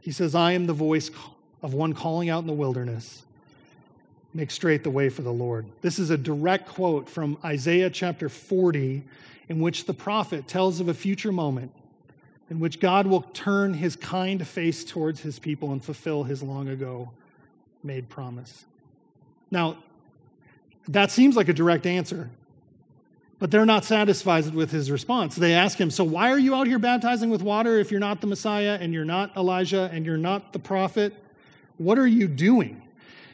He 0.00 0.12
says, 0.12 0.34
I 0.34 0.52
am 0.52 0.66
the 0.66 0.72
voice 0.72 1.10
of 1.62 1.74
one 1.74 1.92
calling 1.92 2.28
out 2.28 2.40
in 2.40 2.46
the 2.46 2.52
wilderness. 2.52 3.22
Make 4.34 4.50
straight 4.50 4.82
the 4.82 4.90
way 4.90 5.08
for 5.08 5.22
the 5.22 5.32
Lord. 5.32 5.66
This 5.82 5.98
is 5.98 6.10
a 6.10 6.16
direct 6.16 6.68
quote 6.68 7.08
from 7.08 7.38
Isaiah 7.44 7.90
chapter 7.90 8.28
40, 8.28 9.02
in 9.48 9.60
which 9.60 9.84
the 9.84 9.94
prophet 9.94 10.48
tells 10.48 10.80
of 10.80 10.88
a 10.88 10.94
future 10.94 11.32
moment 11.32 11.72
in 12.52 12.60
which 12.60 12.80
God 12.80 13.06
will 13.06 13.22
turn 13.22 13.72
his 13.72 13.96
kind 13.96 14.46
face 14.46 14.84
towards 14.84 15.20
his 15.20 15.38
people 15.38 15.72
and 15.72 15.82
fulfill 15.82 16.24
his 16.24 16.42
long 16.42 16.68
ago 16.68 17.10
made 17.82 18.10
promise. 18.10 18.66
Now, 19.50 19.78
that 20.86 21.10
seems 21.10 21.34
like 21.34 21.48
a 21.48 21.54
direct 21.54 21.86
answer 21.86 22.28
but 23.42 23.50
they're 23.50 23.66
not 23.66 23.84
satisfied 23.84 24.54
with 24.54 24.70
his 24.70 24.88
response. 24.88 25.34
They 25.34 25.52
ask 25.52 25.76
him, 25.76 25.90
So 25.90 26.04
why 26.04 26.30
are 26.30 26.38
you 26.38 26.54
out 26.54 26.68
here 26.68 26.78
baptizing 26.78 27.28
with 27.28 27.42
water 27.42 27.76
if 27.80 27.90
you're 27.90 27.98
not 27.98 28.20
the 28.20 28.28
Messiah 28.28 28.78
and 28.80 28.94
you're 28.94 29.04
not 29.04 29.36
Elijah 29.36 29.90
and 29.92 30.06
you're 30.06 30.16
not 30.16 30.52
the 30.52 30.60
prophet? 30.60 31.12
What 31.76 31.98
are 31.98 32.06
you 32.06 32.28
doing? 32.28 32.80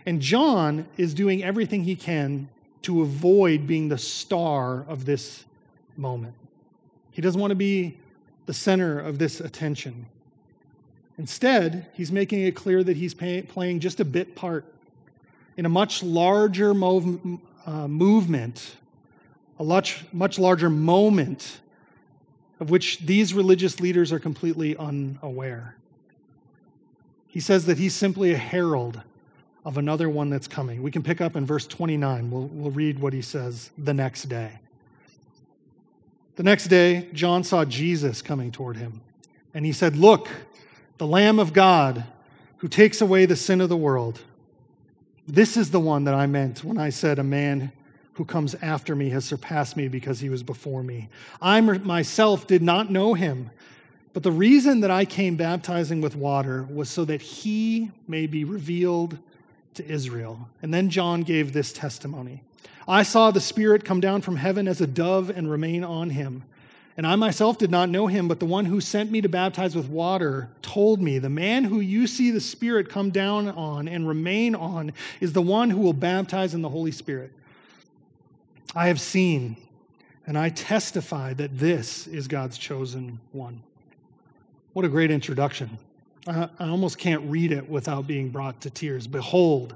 And 0.07 0.23
John 0.23 0.89
is 0.97 1.13
doing 1.13 1.45
everything 1.45 1.85
he 1.85 1.95
can 1.95 2.49
to 2.83 3.03
avoid 3.03 3.67
being 3.67 3.91
the 3.91 3.99
star 3.99 4.87
of 4.89 5.05
this 5.05 5.45
moment. 5.99 6.33
He 7.11 7.21
doesn't 7.21 7.39
want 7.39 7.51
to 7.51 7.55
be 7.55 7.99
the 8.47 8.55
center 8.55 8.99
of 8.99 9.19
this 9.19 9.41
attention. 9.41 10.07
Instead, 11.19 11.87
he's 11.93 12.11
making 12.11 12.41
it 12.41 12.57
clear 12.57 12.83
that 12.83 12.97
he's 12.97 13.13
pay, 13.13 13.43
playing 13.43 13.81
just 13.81 14.01
a 14.01 14.07
bit 14.07 14.35
part 14.35 14.65
in 15.59 15.67
a 15.67 15.69
much 15.69 16.03
larger 16.03 16.73
mov- 16.73 17.41
uh, 17.67 17.87
movement, 17.87 18.75
a 19.59 19.65
much, 19.65 20.05
much 20.13 20.39
larger 20.39 20.71
moment 20.71 21.61
of 22.61 22.71
which 22.71 22.99
these 22.99 23.35
religious 23.35 23.81
leaders 23.81 24.13
are 24.13 24.19
completely 24.19 24.77
unaware. 24.77 25.77
He 27.27 27.41
says 27.41 27.67
that 27.67 27.79
he's 27.79 27.95
simply 27.95 28.33
a 28.33 28.37
herald 28.37 29.01
of 29.65 29.79
another 29.79 30.09
one 30.09 30.31
that's 30.31 30.49
coming. 30.49 30.83
We 30.83 30.91
can 30.91 31.03
pick 31.03 31.21
up 31.21 31.37
in 31.37 31.45
verse 31.45 31.67
29. 31.67 32.31
We'll, 32.31 32.47
we'll 32.47 32.71
read 32.71 32.99
what 32.99 33.13
he 33.13 33.23
says 33.23 33.71
the 33.77 33.95
next 33.95 34.25
day. 34.25 34.59
The 36.37 36.43
next 36.43 36.69
day, 36.69 37.09
John 37.13 37.45
saw 37.45 37.65
Jesus 37.65 38.23
coming 38.23 38.53
toward 38.53 38.77
him, 38.77 39.01
and 39.55 39.67
he 39.67 39.73
said, 39.73 39.97
Look, 39.97 40.29
the 40.99 41.07
Lamb 41.07 41.39
of 41.39 41.53
God 41.53 42.05
who 42.59 42.69
takes 42.69 43.01
away 43.01 43.27
the 43.27 43.37
sin 43.37 43.61
of 43.61 43.69
the 43.69 43.77
world. 43.77 44.21
This 45.27 45.57
is 45.57 45.71
the 45.71 45.81
one 45.81 46.05
that 46.05 46.15
I 46.15 46.27
meant 46.27 46.65
when 46.65 46.79
I 46.79 46.91
said, 46.91 47.19
A 47.19 47.25
man 47.25 47.73
who 48.19 48.25
comes 48.25 48.57
after 48.57 48.97
me 48.97 49.11
has 49.11 49.25
surpassed 49.25 49.77
me 49.77 49.87
because 49.87 50.19
he 50.19 50.29
was 50.29 50.43
before 50.43 50.83
me. 50.83 51.09
I 51.41 51.61
myself 51.61 52.49
did 52.49 52.63
not 52.63 52.91
know 52.91 53.15
him, 53.15 53.51
but 54.13 54.25
the 54.25 54.33
reason 54.33 54.81
that 54.81 54.91
I 54.91 55.05
came 55.05 55.37
baptizing 55.37 56.01
with 56.01 56.17
water 56.17 56.65
was 56.65 56.91
so 56.91 57.05
that 57.05 57.23
he 57.23 57.93
may 58.09 58.27
be 58.27 58.43
revealed 58.43 59.17
to 59.75 59.89
Israel. 59.89 60.49
And 60.63 60.75
then 60.75 60.91
John 60.91 61.23
gave 61.23 61.53
this 61.53 61.73
testimony 61.73 62.43
I 62.89 63.05
saw 63.05 63.31
the 63.31 63.41
Spirit 63.41 63.85
come 63.85 64.01
down 64.01 64.23
from 64.23 64.35
heaven 64.35 64.67
as 64.67 64.81
a 64.81 64.87
dove 64.87 65.31
and 65.31 65.49
remain 65.49 65.85
on 65.85 66.11
him. 66.11 66.43
And 66.97 67.07
I 67.07 67.15
myself 67.15 67.57
did 67.57 67.71
not 67.71 67.89
know 67.89 68.09
him, 68.09 68.27
but 68.27 68.41
the 68.41 68.47
one 68.47 68.65
who 68.65 68.81
sent 68.81 69.13
me 69.13 69.21
to 69.21 69.29
baptize 69.29 69.77
with 69.77 69.89
water 69.89 70.49
told 70.61 71.01
me, 71.01 71.21
The 71.21 71.29
man 71.29 71.63
who 71.63 71.79
you 71.79 72.09
see 72.09 72.33
the 72.33 72.41
Spirit 72.41 72.89
come 72.89 73.11
down 73.11 73.49
on 73.49 73.87
and 73.87 74.09
remain 74.09 74.57
on 74.57 74.93
is 75.21 75.35
the 75.35 75.43
one 75.43 75.71
who 75.71 75.79
will 75.79 75.93
baptize 75.93 76.53
in 76.53 76.63
the 76.63 76.69
Holy 76.69 76.91
Spirit. 76.91 77.31
I 78.75 78.89
have 78.89 79.01
seen, 79.01 79.57
and 80.27 80.37
I 80.37 80.51
testify 80.51 81.33
that 81.35 81.59
this 81.59 82.07
is 82.07 82.29
God's 82.29 82.59
chosen 82.59 83.19
one. 83.33 83.63
What 84.75 84.85
a 84.85 84.89
great 84.89 85.11
introduction. 85.11 85.79
I, 86.27 86.49
I 86.59 86.69
almost 86.69 86.99
can't 86.99 87.23
read 87.31 87.53
it 87.53 87.69
without 87.69 88.07
being 88.07 88.29
brought 88.29 88.61
to 88.63 88.71
tears. 88.71 89.07
Behold, 89.07 89.75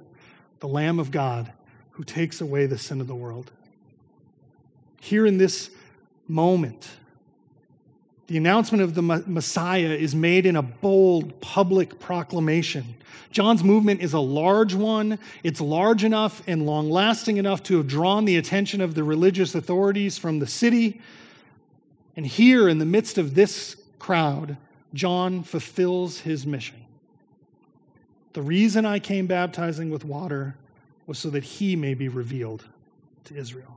the 0.61 0.69
Lamb 0.69 0.99
of 0.99 1.11
God 1.11 1.53
who 1.93 2.05
takes 2.05 2.41
away 2.41 2.67
the 2.67 2.79
sin 2.79 3.01
of 3.01 3.07
the 3.07 3.15
world. 3.15 3.51
Here 5.01 5.27
in 5.27 5.39
this 5.39 5.71
moment, 6.29 6.91
the 8.33 8.39
announcement 8.39 8.83
of 8.83 8.95
the 8.95 9.03
Messiah 9.03 9.91
is 9.91 10.15
made 10.15 10.47
in 10.47 10.57
a 10.57 10.63
bold 10.63 11.39
public 11.43 12.01
proclamation. 12.01 12.95
John's 13.31 13.63
movement 13.63 14.01
is 14.01 14.15
a 14.15 14.21
large 14.21 14.73
one. 14.75 15.19
It's 15.43 15.61
large 15.61 16.03
enough 16.03 16.43
and 16.47 16.65
long 16.65 16.89
lasting 16.89 17.37
enough 17.37 17.63
to 17.65 17.77
have 17.77 17.87
drawn 17.87 18.25
the 18.25 18.39
attention 18.39 18.81
of 18.81 18.95
the 18.95 19.05
religious 19.05 19.55
authorities 19.55 20.17
from 20.17 20.39
the 20.39 20.47
city. 20.47 21.03
And 22.17 22.27
here, 22.27 22.71
in 22.71 22.79
the 22.79 22.87
midst 22.87 23.19
of 23.19 23.35
this 23.35 23.77
crowd, 23.99 24.57
John 24.95 25.43
fulfills 25.43 26.21
his 26.21 26.47
mission. 26.47 26.83
The 28.33 28.41
reason 28.41 28.87
I 28.87 28.99
came 28.99 29.27
baptizing 29.27 29.91
with 29.91 30.07
water 30.07 30.57
was 31.07 31.19
so 31.19 31.29
that 31.29 31.45
he 31.45 31.77
may 31.77 31.93
be 31.93 32.09
revealed 32.09 32.65
to 33.25 33.37
Israel. 33.37 33.77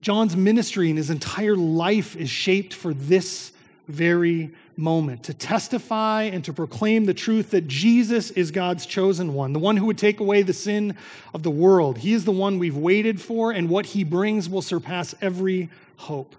John's 0.00 0.36
ministry 0.36 0.88
and 0.88 0.98
his 0.98 1.10
entire 1.10 1.54
life 1.54 2.16
is 2.16 2.28
shaped 2.28 2.74
for 2.74 2.92
this 2.92 3.52
very 3.88 4.50
moment 4.76 5.24
to 5.24 5.34
testify 5.34 6.24
and 6.24 6.44
to 6.44 6.52
proclaim 6.52 7.06
the 7.06 7.14
truth 7.14 7.50
that 7.50 7.66
Jesus 7.66 8.30
is 8.30 8.50
God's 8.50 8.86
chosen 8.86 9.34
one, 9.34 9.52
the 9.52 9.58
one 9.58 9.76
who 9.76 9.86
would 9.86 9.98
take 9.98 10.20
away 10.20 10.42
the 10.42 10.52
sin 10.52 10.94
of 11.34 11.42
the 11.42 11.50
world. 11.50 11.98
He 11.98 12.12
is 12.12 12.24
the 12.24 12.32
one 12.32 12.58
we've 12.58 12.76
waited 12.76 13.20
for, 13.20 13.50
and 13.50 13.68
what 13.68 13.86
he 13.86 14.04
brings 14.04 14.48
will 14.48 14.62
surpass 14.62 15.14
every 15.20 15.70
hope. 15.96 16.36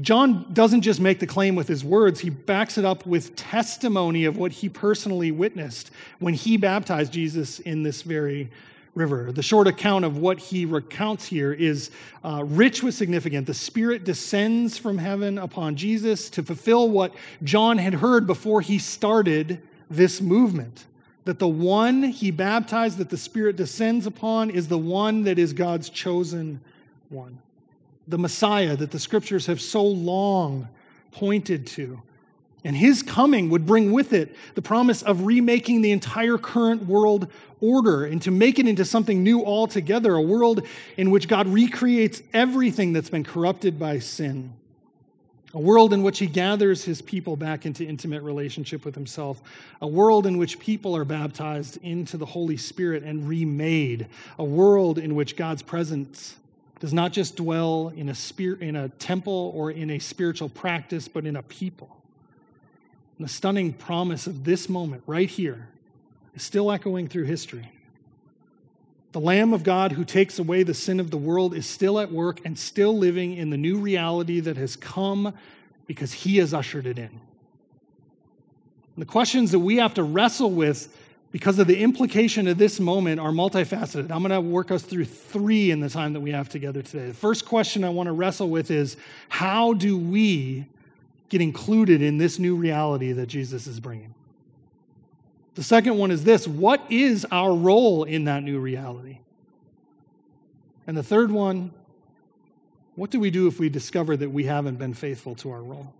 John 0.00 0.52
doesn't 0.52 0.82
just 0.82 1.00
make 1.00 1.20
the 1.20 1.26
claim 1.26 1.54
with 1.54 1.68
his 1.68 1.84
words, 1.84 2.20
he 2.20 2.30
backs 2.30 2.78
it 2.78 2.84
up 2.84 3.06
with 3.06 3.34
testimony 3.34 4.24
of 4.24 4.36
what 4.36 4.52
he 4.52 4.68
personally 4.68 5.30
witnessed 5.30 5.90
when 6.18 6.34
he 6.34 6.56
baptized 6.56 7.12
Jesus 7.12 7.60
in 7.60 7.82
this 7.82 8.02
very 8.02 8.50
river. 8.96 9.30
The 9.30 9.42
short 9.42 9.68
account 9.68 10.04
of 10.04 10.18
what 10.18 10.38
he 10.38 10.64
recounts 10.64 11.26
here 11.26 11.52
is 11.52 11.90
uh, 12.24 12.42
rich 12.44 12.82
with 12.82 12.94
significance. 12.94 13.46
The 13.46 13.54
Spirit 13.54 14.04
descends 14.04 14.78
from 14.78 14.98
heaven 14.98 15.38
upon 15.38 15.76
Jesus 15.76 16.28
to 16.30 16.42
fulfill 16.42 16.88
what 16.88 17.14
John 17.44 17.78
had 17.78 17.94
heard 17.94 18.26
before 18.26 18.60
he 18.60 18.78
started 18.78 19.60
this 19.88 20.20
movement. 20.20 20.86
That 21.24 21.38
the 21.38 21.48
one 21.48 22.04
he 22.04 22.30
baptized, 22.30 22.98
that 22.98 23.10
the 23.10 23.16
Spirit 23.16 23.56
descends 23.56 24.06
upon, 24.06 24.50
is 24.50 24.68
the 24.68 24.78
one 24.78 25.24
that 25.24 25.38
is 25.38 25.52
God's 25.52 25.90
chosen 25.90 26.60
one 27.08 27.38
the 28.08 28.18
Messiah 28.18 28.76
that 28.76 28.90
the 28.90 28.98
scriptures 28.98 29.46
have 29.46 29.60
so 29.60 29.82
long 29.82 30.68
pointed 31.12 31.66
to. 31.66 32.00
And 32.66 32.76
his 32.76 33.00
coming 33.00 33.48
would 33.50 33.64
bring 33.64 33.92
with 33.92 34.12
it 34.12 34.34
the 34.56 34.60
promise 34.60 35.00
of 35.02 35.24
remaking 35.24 35.82
the 35.82 35.92
entire 35.92 36.36
current 36.36 36.84
world 36.86 37.30
order 37.60 38.04
and 38.04 38.20
to 38.22 38.32
make 38.32 38.58
it 38.58 38.66
into 38.66 38.84
something 38.84 39.22
new 39.22 39.44
altogether, 39.44 40.16
a 40.16 40.20
world 40.20 40.66
in 40.96 41.12
which 41.12 41.28
God 41.28 41.46
recreates 41.46 42.24
everything 42.32 42.92
that's 42.92 43.08
been 43.08 43.22
corrupted 43.22 43.78
by 43.78 44.00
sin. 44.00 44.52
A 45.54 45.60
world 45.60 45.92
in 45.92 46.02
which 46.02 46.18
he 46.18 46.26
gathers 46.26 46.82
his 46.82 47.00
people 47.00 47.36
back 47.36 47.66
into 47.66 47.84
intimate 47.84 48.24
relationship 48.24 48.84
with 48.84 48.96
himself. 48.96 49.40
A 49.80 49.86
world 49.86 50.26
in 50.26 50.36
which 50.36 50.58
people 50.58 50.96
are 50.96 51.04
baptized 51.04 51.78
into 51.84 52.16
the 52.16 52.26
Holy 52.26 52.56
Spirit 52.56 53.04
and 53.04 53.28
remade. 53.28 54.08
A 54.40 54.44
world 54.44 54.98
in 54.98 55.14
which 55.14 55.36
God's 55.36 55.62
presence 55.62 56.34
does 56.80 56.92
not 56.92 57.12
just 57.12 57.36
dwell 57.36 57.92
in 57.96 58.08
a, 58.08 58.14
spirit, 58.14 58.60
in 58.60 58.74
a 58.74 58.88
temple 58.88 59.52
or 59.54 59.70
in 59.70 59.90
a 59.90 60.00
spiritual 60.00 60.48
practice, 60.48 61.06
but 61.06 61.24
in 61.26 61.36
a 61.36 61.42
people. 61.44 61.95
And 63.18 63.26
the 63.26 63.32
stunning 63.32 63.72
promise 63.72 64.26
of 64.26 64.44
this 64.44 64.68
moment, 64.68 65.02
right 65.06 65.28
here, 65.28 65.68
is 66.34 66.42
still 66.42 66.70
echoing 66.70 67.08
through 67.08 67.24
history. 67.24 67.70
The 69.12 69.20
Lamb 69.20 69.54
of 69.54 69.62
God 69.62 69.92
who 69.92 70.04
takes 70.04 70.38
away 70.38 70.62
the 70.62 70.74
sin 70.74 71.00
of 71.00 71.10
the 71.10 71.16
world 71.16 71.54
is 71.54 71.64
still 71.64 71.98
at 71.98 72.12
work 72.12 72.44
and 72.44 72.58
still 72.58 72.96
living 72.96 73.34
in 73.34 73.48
the 73.48 73.56
new 73.56 73.78
reality 73.78 74.40
that 74.40 74.58
has 74.58 74.76
come 74.76 75.32
because 75.86 76.12
he 76.12 76.36
has 76.36 76.52
ushered 76.52 76.86
it 76.86 76.98
in. 76.98 77.04
And 77.04 79.02
the 79.02 79.06
questions 79.06 79.52
that 79.52 79.60
we 79.60 79.76
have 79.76 79.94
to 79.94 80.02
wrestle 80.02 80.50
with 80.50 80.94
because 81.32 81.58
of 81.58 81.66
the 81.66 81.78
implication 81.78 82.46
of 82.48 82.58
this 82.58 82.78
moment 82.78 83.20
are 83.20 83.30
multifaceted. 83.30 84.10
I'm 84.10 84.22
going 84.22 84.30
to 84.30 84.40
work 84.40 84.70
us 84.70 84.82
through 84.82 85.06
three 85.06 85.70
in 85.70 85.80
the 85.80 85.88
time 85.88 86.12
that 86.12 86.20
we 86.20 86.32
have 86.32 86.48
together 86.48 86.82
today. 86.82 87.06
The 87.06 87.14
first 87.14 87.46
question 87.46 87.84
I 87.84 87.88
want 87.88 88.08
to 88.08 88.12
wrestle 88.12 88.48
with 88.48 88.70
is 88.70 88.96
how 89.28 89.72
do 89.72 89.96
we 89.98 90.66
get 91.28 91.40
included 91.40 92.02
in 92.02 92.18
this 92.18 92.38
new 92.38 92.56
reality 92.56 93.12
that 93.12 93.26
Jesus 93.26 93.66
is 93.66 93.80
bringing? 93.80 94.14
The 95.54 95.62
second 95.62 95.96
one 95.96 96.10
is 96.10 96.24
this 96.24 96.46
what 96.46 96.82
is 96.90 97.26
our 97.30 97.54
role 97.54 98.04
in 98.04 98.24
that 98.24 98.42
new 98.42 98.58
reality? 98.60 99.18
And 100.86 100.96
the 100.96 101.02
third 101.02 101.32
one, 101.32 101.72
what 102.94 103.10
do 103.10 103.18
we 103.18 103.30
do 103.30 103.46
if 103.48 103.58
we 103.58 103.68
discover 103.68 104.16
that 104.16 104.30
we 104.30 104.44
haven't 104.44 104.76
been 104.76 104.94
faithful 104.94 105.34
to 105.36 105.50
our 105.50 105.62
role? 105.62 105.92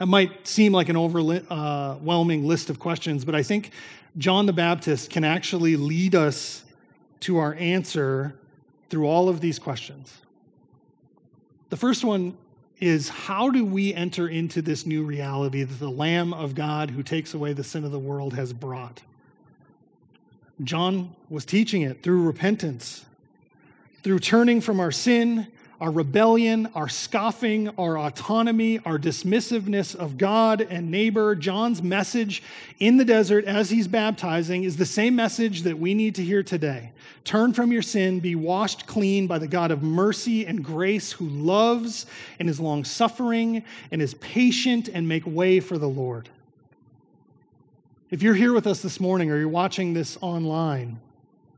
It 0.00 0.06
might 0.06 0.46
seem 0.46 0.72
like 0.72 0.88
an 0.88 0.96
overwhelming 0.96 2.44
uh, 2.44 2.46
list 2.46 2.68
of 2.68 2.78
questions, 2.78 3.24
but 3.24 3.34
I 3.34 3.42
think 3.42 3.70
John 4.18 4.46
the 4.46 4.52
Baptist 4.52 5.10
can 5.10 5.24
actually 5.24 5.76
lead 5.76 6.14
us 6.14 6.64
to 7.20 7.38
our 7.38 7.54
answer 7.54 8.38
through 8.90 9.06
all 9.06 9.28
of 9.28 9.40
these 9.40 9.58
questions. 9.58 10.18
The 11.70 11.76
first 11.76 12.04
one 12.04 12.36
is 12.78 13.08
how 13.08 13.50
do 13.50 13.64
we 13.64 13.94
enter 13.94 14.28
into 14.28 14.60
this 14.60 14.84
new 14.84 15.02
reality 15.02 15.62
that 15.62 15.78
the 15.78 15.90
Lamb 15.90 16.34
of 16.34 16.54
God 16.54 16.90
who 16.90 17.02
takes 17.02 17.32
away 17.32 17.52
the 17.52 17.64
sin 17.64 17.84
of 17.84 17.90
the 17.90 17.98
world 17.98 18.34
has 18.34 18.52
brought? 18.52 19.02
John 20.62 21.14
was 21.28 21.44
teaching 21.44 21.82
it 21.82 22.02
through 22.02 22.22
repentance, 22.22 23.04
through 24.02 24.20
turning 24.20 24.60
from 24.60 24.80
our 24.80 24.92
sin 24.92 25.46
our 25.80 25.90
rebellion, 25.90 26.68
our 26.74 26.88
scoffing, 26.88 27.68
our 27.78 27.98
autonomy, 27.98 28.78
our 28.80 28.98
dismissiveness 28.98 29.94
of 29.94 30.16
God 30.16 30.62
and 30.62 30.90
neighbor. 30.90 31.34
John's 31.34 31.82
message 31.82 32.42
in 32.78 32.96
the 32.96 33.04
desert 33.04 33.44
as 33.44 33.68
he's 33.68 33.86
baptizing 33.86 34.64
is 34.64 34.76
the 34.76 34.86
same 34.86 35.14
message 35.14 35.62
that 35.62 35.78
we 35.78 35.92
need 35.92 36.14
to 36.14 36.22
hear 36.22 36.42
today. 36.42 36.92
Turn 37.24 37.52
from 37.52 37.72
your 37.72 37.82
sin, 37.82 38.20
be 38.20 38.34
washed 38.34 38.86
clean 38.86 39.26
by 39.26 39.38
the 39.38 39.48
God 39.48 39.70
of 39.70 39.82
mercy 39.82 40.46
and 40.46 40.64
grace 40.64 41.12
who 41.12 41.28
loves 41.28 42.06
and 42.38 42.48
is 42.48 42.58
long 42.58 42.84
suffering 42.84 43.62
and 43.90 44.00
is 44.00 44.14
patient 44.14 44.88
and 44.88 45.06
make 45.06 45.26
way 45.26 45.60
for 45.60 45.76
the 45.76 45.88
Lord. 45.88 46.28
If 48.10 48.22
you're 48.22 48.34
here 48.34 48.52
with 48.52 48.66
us 48.66 48.80
this 48.80 49.00
morning 49.00 49.30
or 49.30 49.38
you're 49.38 49.48
watching 49.48 49.92
this 49.92 50.16
online 50.20 51.00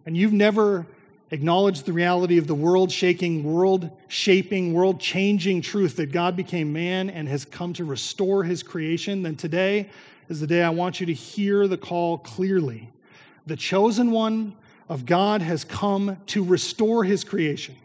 and 0.07 0.17
you've 0.17 0.33
never 0.33 0.87
acknowledge 1.31 1.83
the 1.83 1.93
reality 1.93 2.39
of 2.39 2.47
the 2.47 2.55
world 2.55 2.91
shaking, 2.91 3.45
world 3.45 3.91
shaping, 4.09 4.73
world 4.73 5.01
changing 5.01 5.61
truth 5.61 5.97
that 5.97 6.13
God 6.13 6.37
became 6.37 6.73
man 6.73 7.11
and 7.11 7.29
has 7.29 7.45
come 7.45 7.73
to 7.75 7.85
restore 7.85 8.45
his 8.45 8.63
creation, 8.63 9.23
then 9.23 9.37
today 9.37 9.91
is 10.29 10.41
the 10.41 10.47
day 10.47 10.63
I 10.63 10.71
want 10.71 11.01
you 11.01 11.07
to 11.07 11.15
hear 11.15 11.67
the 11.67 11.77
call 11.77 12.19
clearly. 12.19 12.91
The 13.47 13.57
chosen 13.57 14.11
one 14.11 14.55
of 14.89 15.05
God 15.05 15.43
has 15.43 15.65
come 15.65 16.17
to 16.27 16.43
restore 16.43 17.05
his 17.05 17.25
creation. 17.25 17.77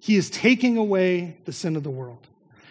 He 0.00 0.16
is 0.16 0.30
taking 0.30 0.76
away 0.76 1.36
the 1.44 1.52
sin 1.52 1.76
of 1.76 1.82
the 1.82 1.90
world. 1.90 2.26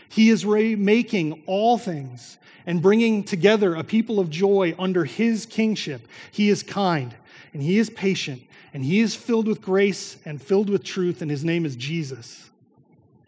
He 0.08 0.30
is 0.30 0.46
remaking 0.46 1.44
all 1.46 1.78
things 1.78 2.38
and 2.66 2.82
bringing 2.82 3.24
together 3.24 3.76
a 3.76 3.84
people 3.84 4.20
of 4.20 4.30
joy 4.30 4.74
under 4.80 5.06
his 5.06 5.46
kingship. 5.46 6.08
He 6.32 6.50
is 6.50 6.64
kind 6.64 7.14
and 7.54 7.62
he 7.62 7.78
is 7.78 7.90
patient 7.90 8.42
and 8.76 8.84
he 8.84 9.00
is 9.00 9.16
filled 9.16 9.48
with 9.48 9.62
grace 9.62 10.18
and 10.26 10.42
filled 10.42 10.70
with 10.70 10.84
truth, 10.84 11.22
and 11.22 11.32
his 11.32 11.46
name 11.46 11.66
is 11.66 11.78
Jesus. 11.78 12.50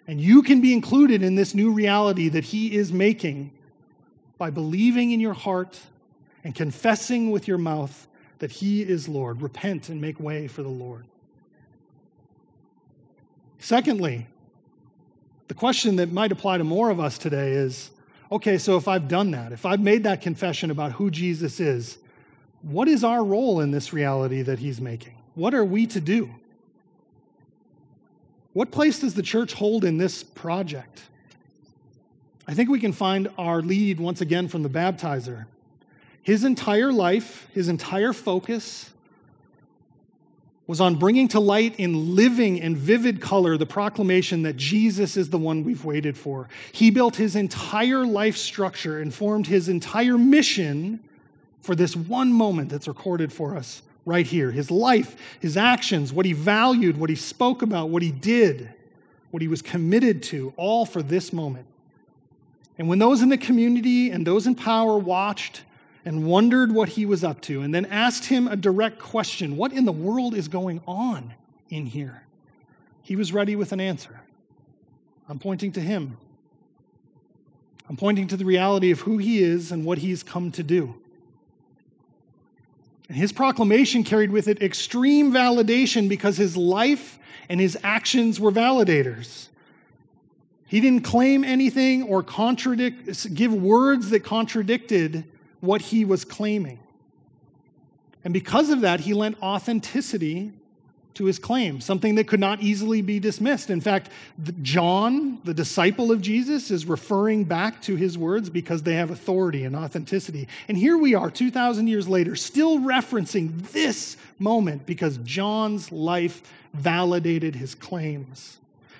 And 0.05 0.19
you 0.19 0.41
can 0.41 0.59
be 0.59 0.73
included 0.73 1.23
in 1.23 1.35
this 1.35 1.55
new 1.55 1.71
reality 1.71 2.27
that 2.27 2.43
he 2.43 2.75
is 2.75 2.91
making 2.91 3.53
by 4.37 4.49
believing 4.49 5.11
in 5.11 5.21
your 5.21 5.33
heart 5.33 5.79
and 6.43 6.53
confessing 6.53 7.31
with 7.31 7.47
your 7.47 7.57
mouth 7.57 8.09
that 8.39 8.51
he 8.51 8.81
is 8.81 9.07
Lord. 9.07 9.41
Repent 9.41 9.87
and 9.87 10.01
make 10.01 10.19
way 10.19 10.49
for 10.49 10.63
the 10.63 10.67
Lord. 10.67 11.05
Secondly, 13.57 14.27
the 15.47 15.53
question 15.53 15.95
that 15.95 16.11
might 16.11 16.33
apply 16.33 16.57
to 16.57 16.65
more 16.65 16.89
of 16.89 16.99
us 16.99 17.17
today 17.17 17.53
is 17.53 17.91
okay, 18.33 18.57
so 18.57 18.75
if 18.75 18.89
I've 18.89 19.07
done 19.07 19.31
that, 19.31 19.53
if 19.53 19.65
I've 19.65 19.79
made 19.79 20.03
that 20.03 20.19
confession 20.19 20.71
about 20.71 20.91
who 20.91 21.09
Jesus 21.09 21.61
is, 21.61 21.99
what 22.63 22.89
is 22.89 23.05
our 23.05 23.23
role 23.23 23.61
in 23.61 23.71
this 23.71 23.93
reality 23.93 24.41
that 24.41 24.59
he's 24.59 24.81
making? 24.81 25.16
What 25.37 25.53
are 25.53 25.63
we 25.63 25.85
to 25.87 26.01
do? 26.01 26.31
What 28.53 28.71
place 28.71 28.97
does 28.97 29.13
the 29.13 29.21
church 29.21 29.53
hold 29.53 29.85
in 29.85 29.99
this 29.99 30.23
project? 30.23 31.03
I 32.47 32.55
think 32.55 32.71
we 32.71 32.79
can 32.79 32.91
find 32.91 33.29
our 33.37 33.61
lead 33.61 33.99
once 33.99 34.19
again 34.19 34.47
from 34.47 34.63
the 34.63 34.69
baptizer. 34.69 35.45
His 36.23 36.43
entire 36.43 36.91
life, 36.91 37.47
his 37.53 37.69
entire 37.69 38.13
focus 38.13 38.89
was 40.65 40.81
on 40.81 40.95
bringing 40.95 41.27
to 41.27 41.39
light 41.39 41.75
in 41.79 42.15
living 42.15 42.59
and 42.59 42.75
vivid 42.75 43.21
color 43.21 43.57
the 43.57 43.65
proclamation 43.67 44.41
that 44.41 44.57
Jesus 44.57 45.17
is 45.17 45.29
the 45.29 45.37
one 45.37 45.63
we've 45.63 45.85
waited 45.85 46.17
for. 46.17 46.49
He 46.71 46.89
built 46.89 47.15
his 47.15 47.35
entire 47.35 48.07
life 48.07 48.37
structure 48.37 48.99
and 49.01 49.13
formed 49.13 49.45
his 49.45 49.69
entire 49.69 50.17
mission 50.17 50.99
for 51.61 51.75
this 51.75 51.95
one 51.95 52.33
moment 52.33 52.69
that's 52.69 52.87
recorded 52.87 53.31
for 53.31 53.55
us 53.55 53.83
right 54.07 54.25
here 54.25 54.51
his 54.51 54.71
life, 54.71 55.17
his 55.41 55.57
actions, 55.57 56.13
what 56.13 56.25
he 56.25 56.31
valued, 56.31 56.97
what 56.97 57.09
he 57.09 57.15
spoke 57.15 57.61
about, 57.61 57.89
what 57.89 58.01
he 58.01 58.11
did, 58.11 58.73
what 59.31 59.41
he 59.41 59.49
was 59.49 59.61
committed 59.61 60.23
to, 60.23 60.53
all 60.55 60.85
for 60.85 61.03
this 61.03 61.33
moment. 61.33 61.67
And 62.77 62.87
when 62.87 62.99
those 62.99 63.21
in 63.21 63.27
the 63.27 63.37
community 63.37 64.09
and 64.09 64.25
those 64.25 64.47
in 64.47 64.55
power 64.55 64.97
watched 64.97 65.63
and 66.05 66.25
wondered 66.25 66.71
what 66.71 66.87
he 66.89 67.05
was 67.05 67.23
up 67.23 67.41
to, 67.41 67.61
and 67.61 67.75
then 67.75 67.85
asked 67.87 68.25
him 68.25 68.47
a 68.47 68.55
direct 68.55 68.97
question 68.97 69.57
what 69.57 69.73
in 69.73 69.83
the 69.83 69.91
world 69.91 70.33
is 70.33 70.47
going 70.47 70.81
on 70.87 71.33
in 71.69 71.85
here? 71.85 72.23
He 73.03 73.17
was 73.17 73.33
ready 73.33 73.57
with 73.57 73.73
an 73.73 73.81
answer. 73.81 74.21
I'm 75.27 75.37
pointing 75.37 75.73
to 75.73 75.81
him. 75.81 76.15
I'm 77.89 77.97
pointing 77.97 78.29
to 78.29 78.37
the 78.37 78.45
reality 78.45 78.91
of 78.91 79.01
who 79.01 79.17
he 79.17 79.43
is 79.43 79.71
and 79.71 79.83
what 79.83 79.97
he's 79.97 80.23
come 80.23 80.51
to 80.53 80.63
do. 80.63 80.95
And 83.07 83.17
his 83.17 83.31
proclamation 83.31 84.03
carried 84.03 84.31
with 84.31 84.47
it 84.47 84.61
extreme 84.61 85.31
validation 85.31 86.09
because 86.09 86.37
his 86.37 86.57
life 86.57 87.19
and 87.49 87.59
his 87.59 87.77
actions 87.83 88.39
were 88.39 88.51
validators. 88.51 89.47
He 90.67 90.81
didn't 90.81 91.03
claim 91.03 91.45
anything 91.45 92.03
or 92.03 92.21
contradict, 92.21 93.33
give 93.33 93.53
words 93.53 94.09
that 94.09 94.25
contradicted 94.25 95.23
what 95.61 95.81
he 95.81 96.03
was 96.03 96.25
claiming. 96.25 96.79
And 98.25 98.33
because 98.33 98.69
of 98.69 98.81
that, 98.81 98.99
he 98.99 99.13
lent 99.13 99.41
authenticity 99.41 100.51
to 101.17 101.25
his 101.25 101.39
claim, 101.39 101.81
something 101.81 102.15
that 102.15 102.27
could 102.27 102.39
not 102.39 102.61
easily 102.61 103.01
be 103.01 103.19
dismissed. 103.19 103.69
In 103.69 103.81
fact, 103.81 104.09
John, 104.61 105.39
the 105.43 105.53
disciple 105.53 106.11
of 106.11 106.21
Jesus, 106.21 106.69
is 106.71 106.85
referring 106.85 107.43
back 107.43 107.81
to 107.83 107.95
his 107.95 108.17
words 108.17 108.49
because 108.49 108.83
they 108.83 108.93
have 108.93 109.09
authority 109.09 109.63
and 109.63 109.75
authenticity. 109.75 110.47
And 110.67 110.77
here 110.77 110.97
we 110.97 111.15
are, 111.15 111.31
2,000 111.31 111.87
years 111.87 112.07
later, 112.07 112.35
still 112.35 112.79
referencing 112.79 113.71
this 113.71 114.15
moment 114.37 114.85
because 114.85 115.17
John's 115.17 115.91
life 115.91 116.43
validated 116.73 117.55
his 117.55 117.73
claims. 117.73 118.59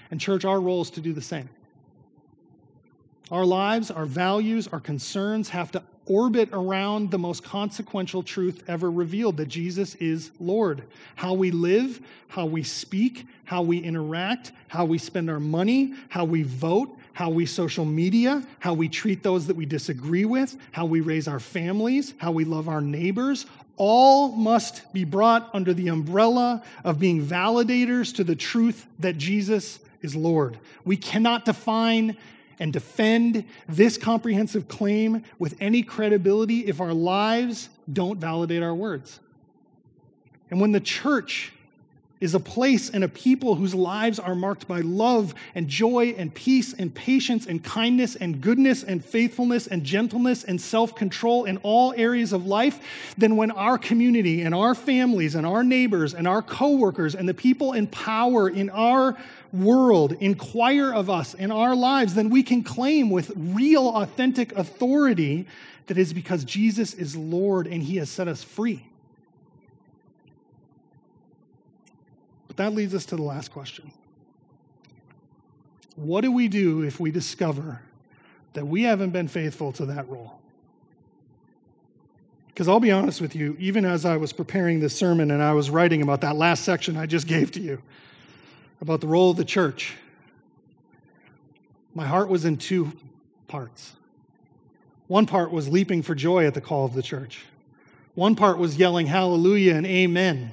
And, 0.09 0.19
church, 0.19 0.43
our 0.43 0.59
role 0.59 0.81
is 0.81 0.89
to 0.91 1.01
do 1.01 1.13
the 1.13 1.21
same. 1.21 1.49
Our 3.29 3.45
lives, 3.45 3.91
our 3.91 4.05
values, 4.05 4.67
our 4.69 4.79
concerns 4.79 5.49
have 5.49 5.71
to 5.73 5.83
orbit 6.07 6.49
around 6.51 7.11
the 7.11 7.17
most 7.19 7.43
consequential 7.43 8.23
truth 8.23 8.63
ever 8.67 8.89
revealed 8.89 9.37
that 9.37 9.47
Jesus 9.47 9.95
is 9.95 10.31
Lord. 10.39 10.83
How 11.15 11.33
we 11.33 11.51
live, 11.51 12.01
how 12.27 12.45
we 12.45 12.63
speak, 12.63 13.25
how 13.45 13.61
we 13.61 13.77
interact, 13.77 14.51
how 14.67 14.85
we 14.85 14.97
spend 14.97 15.29
our 15.29 15.39
money, 15.39 15.93
how 16.09 16.25
we 16.25 16.43
vote, 16.43 16.97
how 17.13 17.29
we 17.29 17.45
social 17.45 17.85
media, 17.85 18.45
how 18.59 18.73
we 18.73 18.87
treat 18.87 19.23
those 19.23 19.47
that 19.47 19.55
we 19.55 19.65
disagree 19.65 20.25
with, 20.25 20.55
how 20.71 20.85
we 20.85 21.01
raise 21.01 21.27
our 21.27 21.39
families, 21.39 22.13
how 22.17 22.31
we 22.31 22.45
love 22.45 22.69
our 22.69 22.81
neighbors, 22.81 23.45
all 23.77 24.29
must 24.29 24.91
be 24.91 25.03
brought 25.03 25.49
under 25.53 25.73
the 25.73 25.87
umbrella 25.87 26.63
of 26.83 26.99
being 26.99 27.25
validators 27.25 28.13
to 28.15 28.23
the 28.23 28.35
truth 28.35 28.87
that 28.99 29.17
Jesus 29.17 29.79
is 30.01 30.15
Lord. 30.15 30.57
We 30.83 30.97
cannot 30.97 31.45
define 31.45 32.17
and 32.59 32.73
defend 32.73 33.45
this 33.67 33.97
comprehensive 33.97 34.67
claim 34.67 35.23
with 35.39 35.55
any 35.59 35.83
credibility 35.83 36.61
if 36.61 36.81
our 36.81 36.93
lives 36.93 37.69
don't 37.91 38.19
validate 38.19 38.63
our 38.63 38.75
words. 38.75 39.19
And 40.49 40.61
when 40.61 40.71
the 40.71 40.79
church 40.79 41.53
is 42.19 42.33
a 42.33 42.39
place 42.39 42.89
and 42.89 43.03
a 43.03 43.07
people 43.07 43.55
whose 43.55 43.75
lives 43.75 44.19
are 44.19 44.35
marked 44.35 44.67
by 44.67 44.81
love 44.81 45.35
and 45.53 45.67
joy 45.67 46.15
and 46.17 46.33
peace 46.33 46.73
and 46.73 46.93
patience 46.93 47.45
and 47.45 47.63
kindness 47.63 48.15
and 48.15 48.41
goodness 48.41 48.83
and 48.83 49.03
faithfulness 49.03 49.67
and 49.67 49.83
gentleness 49.83 50.43
and 50.43 50.59
self 50.59 50.95
control 50.95 51.45
in 51.45 51.57
all 51.57 51.93
areas 51.95 52.33
of 52.33 52.45
life, 52.45 52.79
then 53.17 53.35
when 53.35 53.51
our 53.51 53.77
community 53.77 54.41
and 54.41 54.55
our 54.55 54.73
families 54.73 55.35
and 55.35 55.45
our 55.45 55.63
neighbors 55.63 56.13
and 56.13 56.27
our 56.27 56.41
coworkers 56.41 57.15
and 57.15 57.29
the 57.29 57.33
people 57.33 57.73
in 57.73 57.87
power 57.87 58.49
in 58.49 58.69
our 58.71 59.15
world 59.53 60.13
inquire 60.13 60.91
of 60.93 61.09
us 61.09 61.33
in 61.33 61.51
our 61.51 61.75
lives, 61.75 62.15
then 62.15 62.29
we 62.29 62.43
can 62.43 62.63
claim 62.63 63.09
with 63.09 63.31
real, 63.35 63.87
authentic 63.87 64.55
authority 64.57 65.47
that 65.87 65.97
is 65.97 66.13
because 66.13 66.43
Jesus 66.43 66.93
is 66.93 67.15
Lord 67.15 67.67
and 67.67 67.81
he 67.81 67.97
has 67.97 68.09
set 68.09 68.27
us 68.27 68.43
free. 68.43 68.85
That 72.57 72.73
leads 72.73 72.93
us 72.93 73.05
to 73.05 73.15
the 73.15 73.23
last 73.23 73.51
question 73.51 73.91
What 75.95 76.21
do 76.21 76.31
we 76.31 76.47
do 76.47 76.81
if 76.81 76.99
we 76.99 77.11
discover 77.11 77.81
that 78.53 78.67
we 78.67 78.83
haven't 78.83 79.11
been 79.11 79.27
faithful 79.27 79.71
to 79.73 79.85
that 79.85 80.09
role? 80.09 80.39
Because 82.47 82.67
I'll 82.67 82.79
be 82.79 82.91
honest 82.91 83.21
with 83.21 83.35
you, 83.35 83.55
even 83.59 83.85
as 83.85 84.03
I 84.03 84.17
was 84.17 84.33
preparing 84.33 84.79
this 84.79 84.95
sermon 84.95 85.29
and 85.29 85.43
I 85.43 85.53
was 85.53 85.69
writing 85.69 86.01
about 86.01 86.21
that 86.21 86.35
last 86.35 86.63
section 86.63 86.97
I 86.97 87.05
just 87.05 87.27
gave 87.35 87.51
to 87.51 87.61
you, 87.61 87.81
about 88.81 88.99
the 88.99 89.07
role 89.07 89.31
of 89.31 89.37
the 89.37 89.45
church, 89.45 89.95
my 91.93 92.05
heart 92.05 92.29
was 92.29 92.45
in 92.45 92.57
two 92.57 92.91
parts. 93.47 93.93
One 95.07 95.25
part 95.25 95.51
was 95.51 95.69
leaping 95.69 96.01
for 96.01 96.15
joy 96.15 96.45
at 96.45 96.53
the 96.53 96.61
call 96.61 96.85
of 96.85 96.93
the 96.93 97.03
church. 97.03 97.45
One 98.15 98.35
part 98.35 98.57
was 98.57 98.77
yelling 98.77 99.05
hallelujah 99.05 99.75
and 99.75 99.85
amen. 99.85 100.51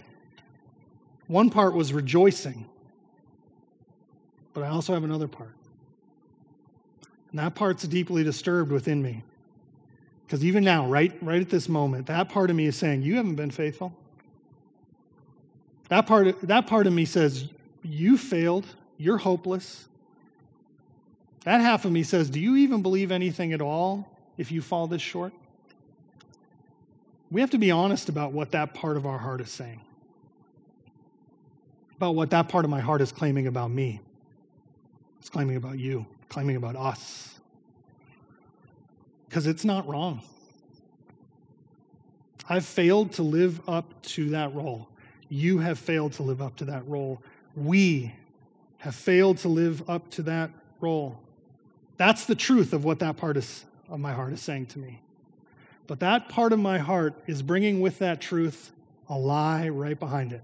One 1.26 1.50
part 1.50 1.74
was 1.74 1.92
rejoicing. 1.92 2.66
But 4.52 4.62
I 4.62 4.68
also 4.68 4.94
have 4.94 5.04
another 5.04 5.28
part. 5.28 5.54
And 7.30 7.40
that 7.40 7.54
part's 7.54 7.84
deeply 7.84 8.22
disturbed 8.22 8.70
within 8.70 9.02
me. 9.02 9.24
Because 10.26 10.44
even 10.44 10.64
now, 10.64 10.86
right, 10.86 11.12
right 11.20 11.40
at 11.40 11.50
this 11.50 11.68
moment, 11.68 12.06
that 12.06 12.28
part 12.28 12.50
of 12.50 12.56
me 12.56 12.66
is 12.66 12.76
saying, 12.76 13.02
You 13.02 13.16
haven't 13.16 13.34
been 13.34 13.50
faithful. 13.50 13.92
That 15.88 16.06
part, 16.06 16.40
that 16.42 16.66
part 16.66 16.86
of 16.86 16.92
me 16.92 17.04
says, 17.04 17.48
you 17.82 18.16
failed. 18.16 18.66
You're 18.96 19.18
hopeless. 19.18 19.86
That 21.44 21.60
half 21.60 21.84
of 21.84 21.92
me 21.92 22.02
says, 22.02 22.30
Do 22.30 22.40
you 22.40 22.56
even 22.56 22.82
believe 22.82 23.12
anything 23.12 23.52
at 23.52 23.60
all 23.60 24.08
if 24.38 24.50
you 24.50 24.62
fall 24.62 24.86
this 24.86 25.02
short? 25.02 25.32
We 27.30 27.40
have 27.40 27.50
to 27.50 27.58
be 27.58 27.70
honest 27.70 28.08
about 28.08 28.32
what 28.32 28.52
that 28.52 28.74
part 28.74 28.96
of 28.96 29.06
our 29.06 29.18
heart 29.18 29.40
is 29.40 29.50
saying, 29.50 29.80
about 31.96 32.14
what 32.14 32.30
that 32.30 32.48
part 32.48 32.64
of 32.64 32.70
my 32.70 32.80
heart 32.80 33.00
is 33.00 33.12
claiming 33.12 33.46
about 33.46 33.70
me. 33.70 34.00
It's 35.20 35.30
claiming 35.30 35.56
about 35.56 35.78
you, 35.78 36.06
claiming 36.28 36.56
about 36.56 36.76
us. 36.76 37.40
Because 39.28 39.46
it's 39.46 39.64
not 39.64 39.86
wrong. 39.88 40.22
I've 42.48 42.64
failed 42.64 43.12
to 43.12 43.22
live 43.22 43.66
up 43.68 44.02
to 44.02 44.30
that 44.30 44.54
role. 44.54 44.88
You 45.28 45.58
have 45.58 45.78
failed 45.78 46.12
to 46.14 46.22
live 46.22 46.42
up 46.42 46.56
to 46.56 46.66
that 46.66 46.86
role. 46.86 47.22
We 47.56 48.14
have 48.78 48.94
failed 48.94 49.38
to 49.38 49.48
live 49.48 49.88
up 49.88 50.10
to 50.10 50.22
that 50.24 50.50
role. 50.80 51.18
That's 51.96 52.26
the 52.26 52.34
truth 52.34 52.72
of 52.72 52.84
what 52.84 52.98
that 52.98 53.16
part 53.16 53.36
is, 53.36 53.64
of 53.88 53.98
my 54.00 54.12
heart 54.12 54.32
is 54.32 54.42
saying 54.42 54.66
to 54.66 54.78
me. 54.78 55.00
But 55.86 56.00
that 56.00 56.28
part 56.28 56.52
of 56.52 56.58
my 56.58 56.78
heart 56.78 57.14
is 57.26 57.40
bringing 57.42 57.80
with 57.80 57.98
that 58.00 58.20
truth 58.20 58.72
a 59.08 59.18
lie 59.18 59.68
right 59.68 59.98
behind 59.98 60.32
it. 60.32 60.42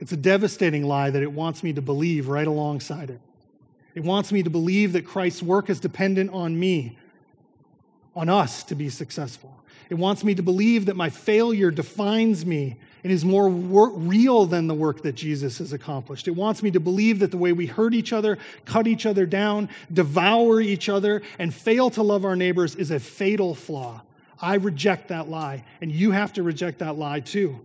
It's 0.00 0.12
a 0.12 0.16
devastating 0.16 0.84
lie 0.84 1.10
that 1.10 1.22
it 1.22 1.30
wants 1.30 1.62
me 1.62 1.72
to 1.74 1.82
believe 1.82 2.28
right 2.28 2.46
alongside 2.46 3.10
it. 3.10 3.20
It 3.94 4.02
wants 4.02 4.32
me 4.32 4.42
to 4.42 4.50
believe 4.50 4.92
that 4.94 5.04
Christ's 5.04 5.42
work 5.42 5.68
is 5.68 5.78
dependent 5.78 6.30
on 6.32 6.58
me, 6.58 6.98
on 8.16 8.28
us 8.28 8.64
to 8.64 8.74
be 8.74 8.88
successful. 8.88 9.54
It 9.90 9.94
wants 9.94 10.22
me 10.22 10.34
to 10.36 10.42
believe 10.42 10.86
that 10.86 10.96
my 10.96 11.10
failure 11.10 11.70
defines 11.70 12.46
me 12.46 12.76
and 13.02 13.12
is 13.12 13.24
more 13.24 13.48
wor- 13.48 13.90
real 13.90 14.46
than 14.46 14.68
the 14.68 14.74
work 14.74 15.02
that 15.02 15.16
Jesus 15.16 15.58
has 15.58 15.72
accomplished. 15.72 16.28
It 16.28 16.32
wants 16.32 16.62
me 16.62 16.70
to 16.70 16.80
believe 16.80 17.18
that 17.18 17.30
the 17.32 17.38
way 17.38 17.52
we 17.52 17.66
hurt 17.66 17.92
each 17.92 18.12
other, 18.12 18.38
cut 18.64 18.86
each 18.86 19.04
other 19.04 19.26
down, 19.26 19.68
devour 19.92 20.60
each 20.60 20.88
other, 20.88 21.22
and 21.38 21.52
fail 21.52 21.90
to 21.90 22.02
love 22.02 22.24
our 22.24 22.36
neighbors 22.36 22.76
is 22.76 22.90
a 22.90 23.00
fatal 23.00 23.54
flaw. 23.54 24.02
I 24.40 24.54
reject 24.54 25.08
that 25.08 25.28
lie, 25.28 25.64
and 25.80 25.90
you 25.90 26.12
have 26.12 26.32
to 26.34 26.42
reject 26.42 26.78
that 26.78 26.96
lie 26.96 27.20
too. 27.20 27.60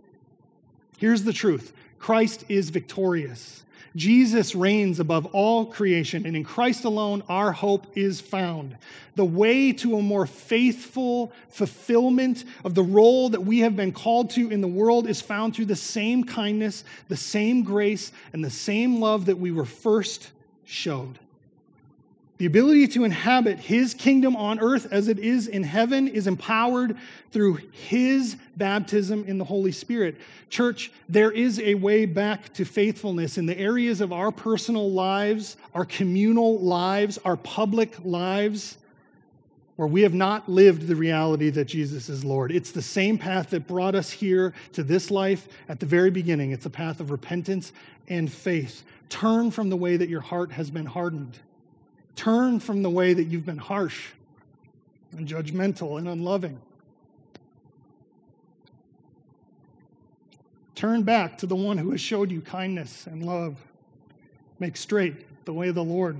Here's 0.97 1.23
the 1.23 1.33
truth 1.33 1.73
Christ 1.99 2.45
is 2.49 2.69
victorious. 2.69 3.63
Jesus 3.95 4.55
reigns 4.55 4.99
above 4.99 5.25
all 5.27 5.65
creation, 5.65 6.25
and 6.25 6.35
in 6.35 6.43
Christ 6.43 6.83
alone, 6.83 7.23
our 7.29 7.53
hope 7.53 7.87
is 7.95 8.19
found. 8.19 8.75
The 9.15 9.23
way 9.23 9.71
to 9.71 9.97
a 9.97 10.01
more 10.01 10.25
faithful 10.25 11.31
fulfillment 11.47 12.43
of 12.65 12.75
the 12.75 12.83
role 12.83 13.29
that 13.29 13.45
we 13.45 13.59
have 13.59 13.77
been 13.77 13.93
called 13.93 14.31
to 14.31 14.51
in 14.51 14.59
the 14.59 14.67
world 14.67 15.07
is 15.07 15.21
found 15.21 15.55
through 15.55 15.65
the 15.65 15.77
same 15.77 16.25
kindness, 16.25 16.83
the 17.07 17.15
same 17.15 17.63
grace, 17.63 18.11
and 18.33 18.43
the 18.43 18.49
same 18.49 18.99
love 18.99 19.27
that 19.27 19.39
we 19.39 19.51
were 19.51 19.65
first 19.65 20.31
showed. 20.65 21.17
The 22.37 22.45
ability 22.45 22.89
to 22.89 23.05
inhabit 23.05 23.59
his 23.59 23.93
kingdom 23.93 24.35
on 24.35 24.59
earth 24.59 24.91
as 24.91 25.07
it 25.07 25.19
is 25.19 25.47
in 25.47 25.63
heaven 25.63 26.09
is 26.09 26.27
empowered 26.27 26.97
through 27.31 27.59
his 27.71 28.35
baptism 28.57 29.23
in 29.25 29.37
the 29.37 29.45
Holy 29.45 29.71
Spirit. 29.71 30.17
Church, 30.49 30.91
there 31.07 31.31
is 31.31 31.61
a 31.61 31.75
way 31.75 32.05
back 32.05 32.53
to 32.55 32.65
faithfulness 32.65 33.37
in 33.37 33.45
the 33.45 33.57
areas 33.57 34.01
of 34.01 34.11
our 34.11 34.31
personal 34.31 34.91
lives, 34.91 35.55
our 35.73 35.85
communal 35.85 36.59
lives, 36.59 37.17
our 37.19 37.37
public 37.37 37.95
lives, 38.03 38.77
where 39.77 39.87
we 39.87 40.01
have 40.01 40.13
not 40.13 40.49
lived 40.49 40.87
the 40.87 40.95
reality 40.95 41.49
that 41.49 41.65
Jesus 41.65 42.09
is 42.09 42.25
Lord. 42.25 42.51
It's 42.51 42.71
the 42.71 42.81
same 42.81 43.17
path 43.17 43.49
that 43.51 43.65
brought 43.65 43.95
us 43.95 44.11
here 44.11 44.53
to 44.73 44.83
this 44.83 45.09
life 45.09 45.47
at 45.69 45.79
the 45.79 45.85
very 45.85 46.11
beginning. 46.11 46.51
It's 46.51 46.65
a 46.65 46.69
path 46.69 46.99
of 46.99 47.11
repentance 47.11 47.71
and 48.09 48.29
faith. 48.31 48.83
Turn 49.07 49.51
from 49.51 49.69
the 49.69 49.77
way 49.77 49.95
that 49.95 50.09
your 50.09 50.21
heart 50.21 50.51
has 50.51 50.69
been 50.69 50.85
hardened. 50.85 51.39
Turn 52.15 52.59
from 52.59 52.81
the 52.81 52.89
way 52.89 53.13
that 53.13 53.25
you've 53.25 53.45
been 53.45 53.57
harsh 53.57 54.07
and 55.11 55.27
judgmental 55.27 55.97
and 55.97 56.07
unloving. 56.07 56.59
Turn 60.75 61.03
back 61.03 61.37
to 61.39 61.45
the 61.45 61.55
one 61.55 61.77
who 61.77 61.91
has 61.91 62.01
showed 62.01 62.31
you 62.31 62.41
kindness 62.41 63.07
and 63.07 63.25
love. 63.25 63.57
Make 64.59 64.77
straight 64.77 65.45
the 65.45 65.53
way 65.53 65.69
of 65.69 65.75
the 65.75 65.83
Lord 65.83 66.17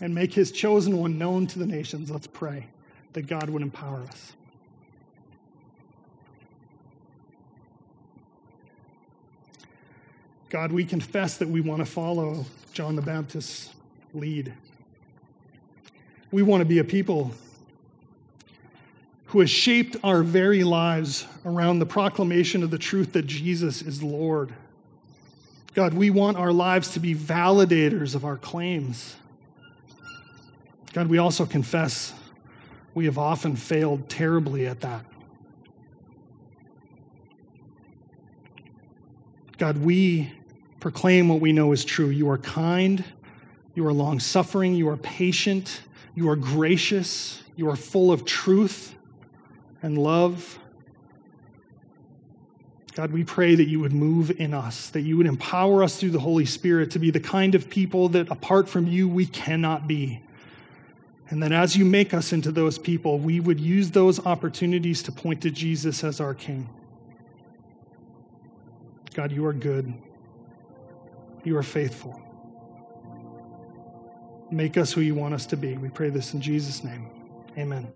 and 0.00 0.14
make 0.14 0.32
his 0.32 0.50
chosen 0.50 0.96
one 0.96 1.18
known 1.18 1.46
to 1.48 1.58
the 1.58 1.66
nations. 1.66 2.10
Let's 2.10 2.26
pray 2.26 2.66
that 3.12 3.26
God 3.26 3.50
would 3.50 3.62
empower 3.62 4.00
us. 4.02 4.32
God, 10.48 10.72
we 10.72 10.84
confess 10.84 11.36
that 11.36 11.48
we 11.48 11.60
want 11.60 11.80
to 11.80 11.86
follow 11.86 12.44
John 12.72 12.96
the 12.96 13.02
Baptist's 13.02 13.70
lead. 14.14 14.52
We 16.30 16.42
want 16.42 16.60
to 16.60 16.64
be 16.64 16.78
a 16.78 16.84
people 16.84 17.32
who 19.26 19.40
has 19.40 19.50
shaped 19.50 19.96
our 20.02 20.22
very 20.22 20.64
lives 20.64 21.26
around 21.44 21.78
the 21.78 21.86
proclamation 21.86 22.62
of 22.62 22.70
the 22.70 22.78
truth 22.78 23.12
that 23.12 23.26
Jesus 23.26 23.82
is 23.82 24.02
Lord. 24.02 24.52
God, 25.74 25.94
we 25.94 26.10
want 26.10 26.36
our 26.36 26.52
lives 26.52 26.92
to 26.92 27.00
be 27.00 27.14
validators 27.14 28.14
of 28.14 28.24
our 28.24 28.36
claims. 28.36 29.16
God, 30.92 31.06
we 31.06 31.18
also 31.18 31.46
confess 31.46 32.12
we 32.94 33.04
have 33.04 33.18
often 33.18 33.54
failed 33.54 34.08
terribly 34.08 34.66
at 34.66 34.80
that. 34.80 35.04
God, 39.58 39.78
we 39.78 40.32
proclaim 40.80 41.28
what 41.28 41.40
we 41.40 41.52
know 41.52 41.72
is 41.72 41.84
true. 41.84 42.08
You 42.08 42.30
are 42.30 42.38
kind, 42.38 43.04
you 43.74 43.86
are 43.86 43.92
long 43.92 44.18
suffering, 44.18 44.74
you 44.74 44.88
are 44.88 44.96
patient, 44.96 45.82
you 46.14 46.28
are 46.28 46.36
gracious. 46.36 47.42
You 47.56 47.68
are 47.70 47.76
full 47.76 48.10
of 48.10 48.24
truth 48.24 48.94
and 49.82 49.98
love. 49.98 50.58
God, 52.94 53.12
we 53.12 53.24
pray 53.24 53.54
that 53.54 53.68
you 53.68 53.80
would 53.80 53.92
move 53.92 54.30
in 54.40 54.52
us, 54.52 54.90
that 54.90 55.02
you 55.02 55.16
would 55.16 55.26
empower 55.26 55.82
us 55.82 55.98
through 55.98 56.10
the 56.10 56.20
Holy 56.20 56.44
Spirit 56.44 56.90
to 56.92 56.98
be 56.98 57.10
the 57.10 57.20
kind 57.20 57.54
of 57.54 57.70
people 57.70 58.08
that 58.10 58.30
apart 58.30 58.68
from 58.68 58.86
you 58.86 59.08
we 59.08 59.26
cannot 59.26 59.86
be. 59.86 60.22
And 61.28 61.42
that 61.42 61.52
as 61.52 61.76
you 61.76 61.84
make 61.84 62.12
us 62.12 62.32
into 62.32 62.50
those 62.50 62.76
people, 62.76 63.18
we 63.18 63.38
would 63.38 63.60
use 63.60 63.90
those 63.90 64.24
opportunities 64.26 65.02
to 65.04 65.12
point 65.12 65.40
to 65.42 65.50
Jesus 65.50 66.02
as 66.02 66.20
our 66.20 66.34
King. 66.34 66.68
God, 69.14 69.30
you 69.30 69.46
are 69.46 69.52
good. 69.52 69.94
You 71.44 71.56
are 71.56 71.62
faithful. 71.62 72.20
Make 74.50 74.76
us 74.76 74.92
who 74.92 75.00
you 75.00 75.14
want 75.14 75.34
us 75.34 75.46
to 75.46 75.56
be. 75.56 75.76
We 75.76 75.88
pray 75.88 76.10
this 76.10 76.34
in 76.34 76.40
Jesus' 76.40 76.82
name. 76.82 77.08
Amen. 77.56 77.92